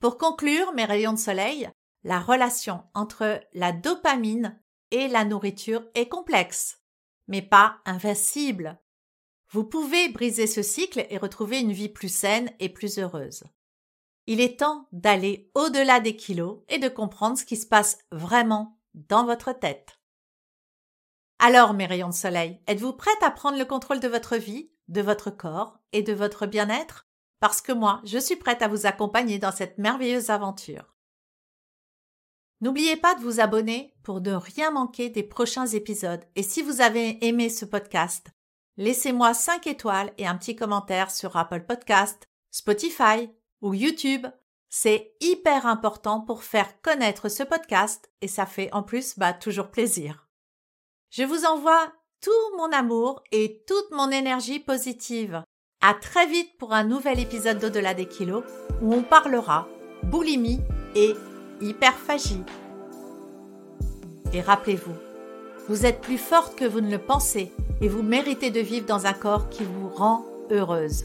Pour 0.00 0.18
conclure, 0.18 0.72
mes 0.74 0.84
rayons 0.84 1.12
de 1.12 1.18
soleil, 1.18 1.70
la 2.02 2.20
relation 2.20 2.84
entre 2.94 3.40
la 3.54 3.72
dopamine 3.72 4.60
et 4.90 5.08
la 5.08 5.24
nourriture 5.24 5.84
est 5.94 6.08
complexe, 6.08 6.82
mais 7.28 7.42
pas 7.42 7.78
invincible. 7.84 8.78
Vous 9.50 9.64
pouvez 9.64 10.08
briser 10.08 10.46
ce 10.46 10.62
cycle 10.62 11.06
et 11.08 11.18
retrouver 11.18 11.60
une 11.60 11.72
vie 11.72 11.88
plus 11.88 12.12
saine 12.12 12.50
et 12.58 12.68
plus 12.68 12.98
heureuse. 12.98 13.44
Il 14.26 14.40
est 14.40 14.58
temps 14.58 14.88
d'aller 14.92 15.50
au-delà 15.54 16.00
des 16.00 16.16
kilos 16.16 16.60
et 16.68 16.78
de 16.78 16.88
comprendre 16.88 17.38
ce 17.38 17.44
qui 17.44 17.56
se 17.56 17.66
passe 17.66 17.98
vraiment 18.10 18.78
dans 18.94 19.24
votre 19.24 19.52
tête. 19.52 19.98
Alors, 21.38 21.74
mes 21.74 21.86
rayons 21.86 22.08
de 22.08 22.14
soleil, 22.14 22.60
êtes-vous 22.66 22.92
prête 22.92 23.22
à 23.22 23.30
prendre 23.30 23.58
le 23.58 23.64
contrôle 23.64 24.00
de 24.00 24.08
votre 24.08 24.36
vie, 24.36 24.70
de 24.88 25.02
votre 25.02 25.30
corps 25.30 25.78
et 25.92 26.02
de 26.02 26.12
votre 26.12 26.46
bien-être? 26.46 27.06
Parce 27.40 27.60
que 27.60 27.72
moi, 27.72 28.00
je 28.04 28.18
suis 28.18 28.36
prête 28.36 28.62
à 28.62 28.68
vous 28.68 28.86
accompagner 28.86 29.38
dans 29.38 29.52
cette 29.52 29.76
merveilleuse 29.76 30.30
aventure. 30.30 30.94
N'oubliez 32.60 32.96
pas 32.96 33.14
de 33.14 33.20
vous 33.20 33.40
abonner 33.40 33.94
pour 34.02 34.20
ne 34.20 34.32
rien 34.32 34.70
manquer 34.70 35.10
des 35.10 35.22
prochains 35.22 35.66
épisodes. 35.66 36.24
Et 36.36 36.42
si 36.42 36.62
vous 36.62 36.80
avez 36.80 37.22
aimé 37.26 37.50
ce 37.50 37.66
podcast, 37.66 38.28
laissez-moi 38.78 39.34
5 39.34 39.66
étoiles 39.66 40.12
et 40.16 40.26
un 40.26 40.36
petit 40.36 40.56
commentaire 40.56 41.10
sur 41.10 41.36
Apple 41.36 41.64
Podcast, 41.66 42.26
Spotify 42.50 43.28
ou 43.60 43.74
YouTube. 43.74 44.26
C'est 44.76 45.14
hyper 45.20 45.66
important 45.66 46.20
pour 46.20 46.42
faire 46.42 46.82
connaître 46.82 47.28
ce 47.28 47.44
podcast 47.44 48.10
et 48.20 48.26
ça 48.26 48.44
fait 48.44 48.72
en 48.72 48.82
plus 48.82 49.16
bah, 49.16 49.32
toujours 49.32 49.68
plaisir. 49.68 50.26
Je 51.10 51.22
vous 51.22 51.44
envoie 51.44 51.92
tout 52.20 52.56
mon 52.56 52.72
amour 52.72 53.22
et 53.30 53.62
toute 53.68 53.92
mon 53.92 54.10
énergie 54.10 54.58
positive. 54.58 55.44
À 55.80 55.94
très 55.94 56.26
vite 56.26 56.58
pour 56.58 56.72
un 56.72 56.82
nouvel 56.82 57.20
épisode 57.20 57.60
d'Au-delà 57.60 57.94
des 57.94 58.08
kilos 58.08 58.42
où 58.82 58.92
on 58.92 59.04
parlera 59.04 59.68
boulimie 60.02 60.60
et 60.96 61.14
hyperphagie. 61.60 62.42
Et 64.32 64.40
rappelez-vous, 64.40 64.96
vous 65.68 65.86
êtes 65.86 66.00
plus 66.00 66.18
forte 66.18 66.56
que 66.56 66.64
vous 66.64 66.80
ne 66.80 66.90
le 66.90 66.98
pensez 66.98 67.52
et 67.80 67.86
vous 67.86 68.02
méritez 68.02 68.50
de 68.50 68.60
vivre 68.60 68.86
dans 68.86 69.06
un 69.06 69.14
corps 69.14 69.48
qui 69.50 69.62
vous 69.62 69.88
rend 69.88 70.26
heureuse. 70.50 71.04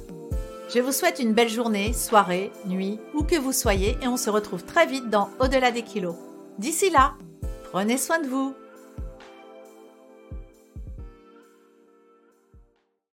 Je 0.71 0.79
vous 0.79 0.91
souhaite 0.91 1.17
une 1.17 1.33
belle 1.33 1.49
journée, 1.49 1.93
soirée, 1.93 2.51
nuit, 2.67 2.99
où 3.15 3.23
que 3.23 3.35
vous 3.35 3.53
soyez 3.53 3.97
et 4.03 4.07
on 4.07 4.17
se 4.17 4.29
retrouve 4.29 4.63
très 4.63 4.85
vite 4.85 5.09
dans 5.09 5.31
Au-delà 5.39 5.71
des 5.71 5.81
kilos. 5.81 6.13
D'ici 6.59 6.91
là, 6.91 7.15
prenez 7.71 7.97
soin 7.97 8.19
de 8.19 8.27
vous. 8.27 8.53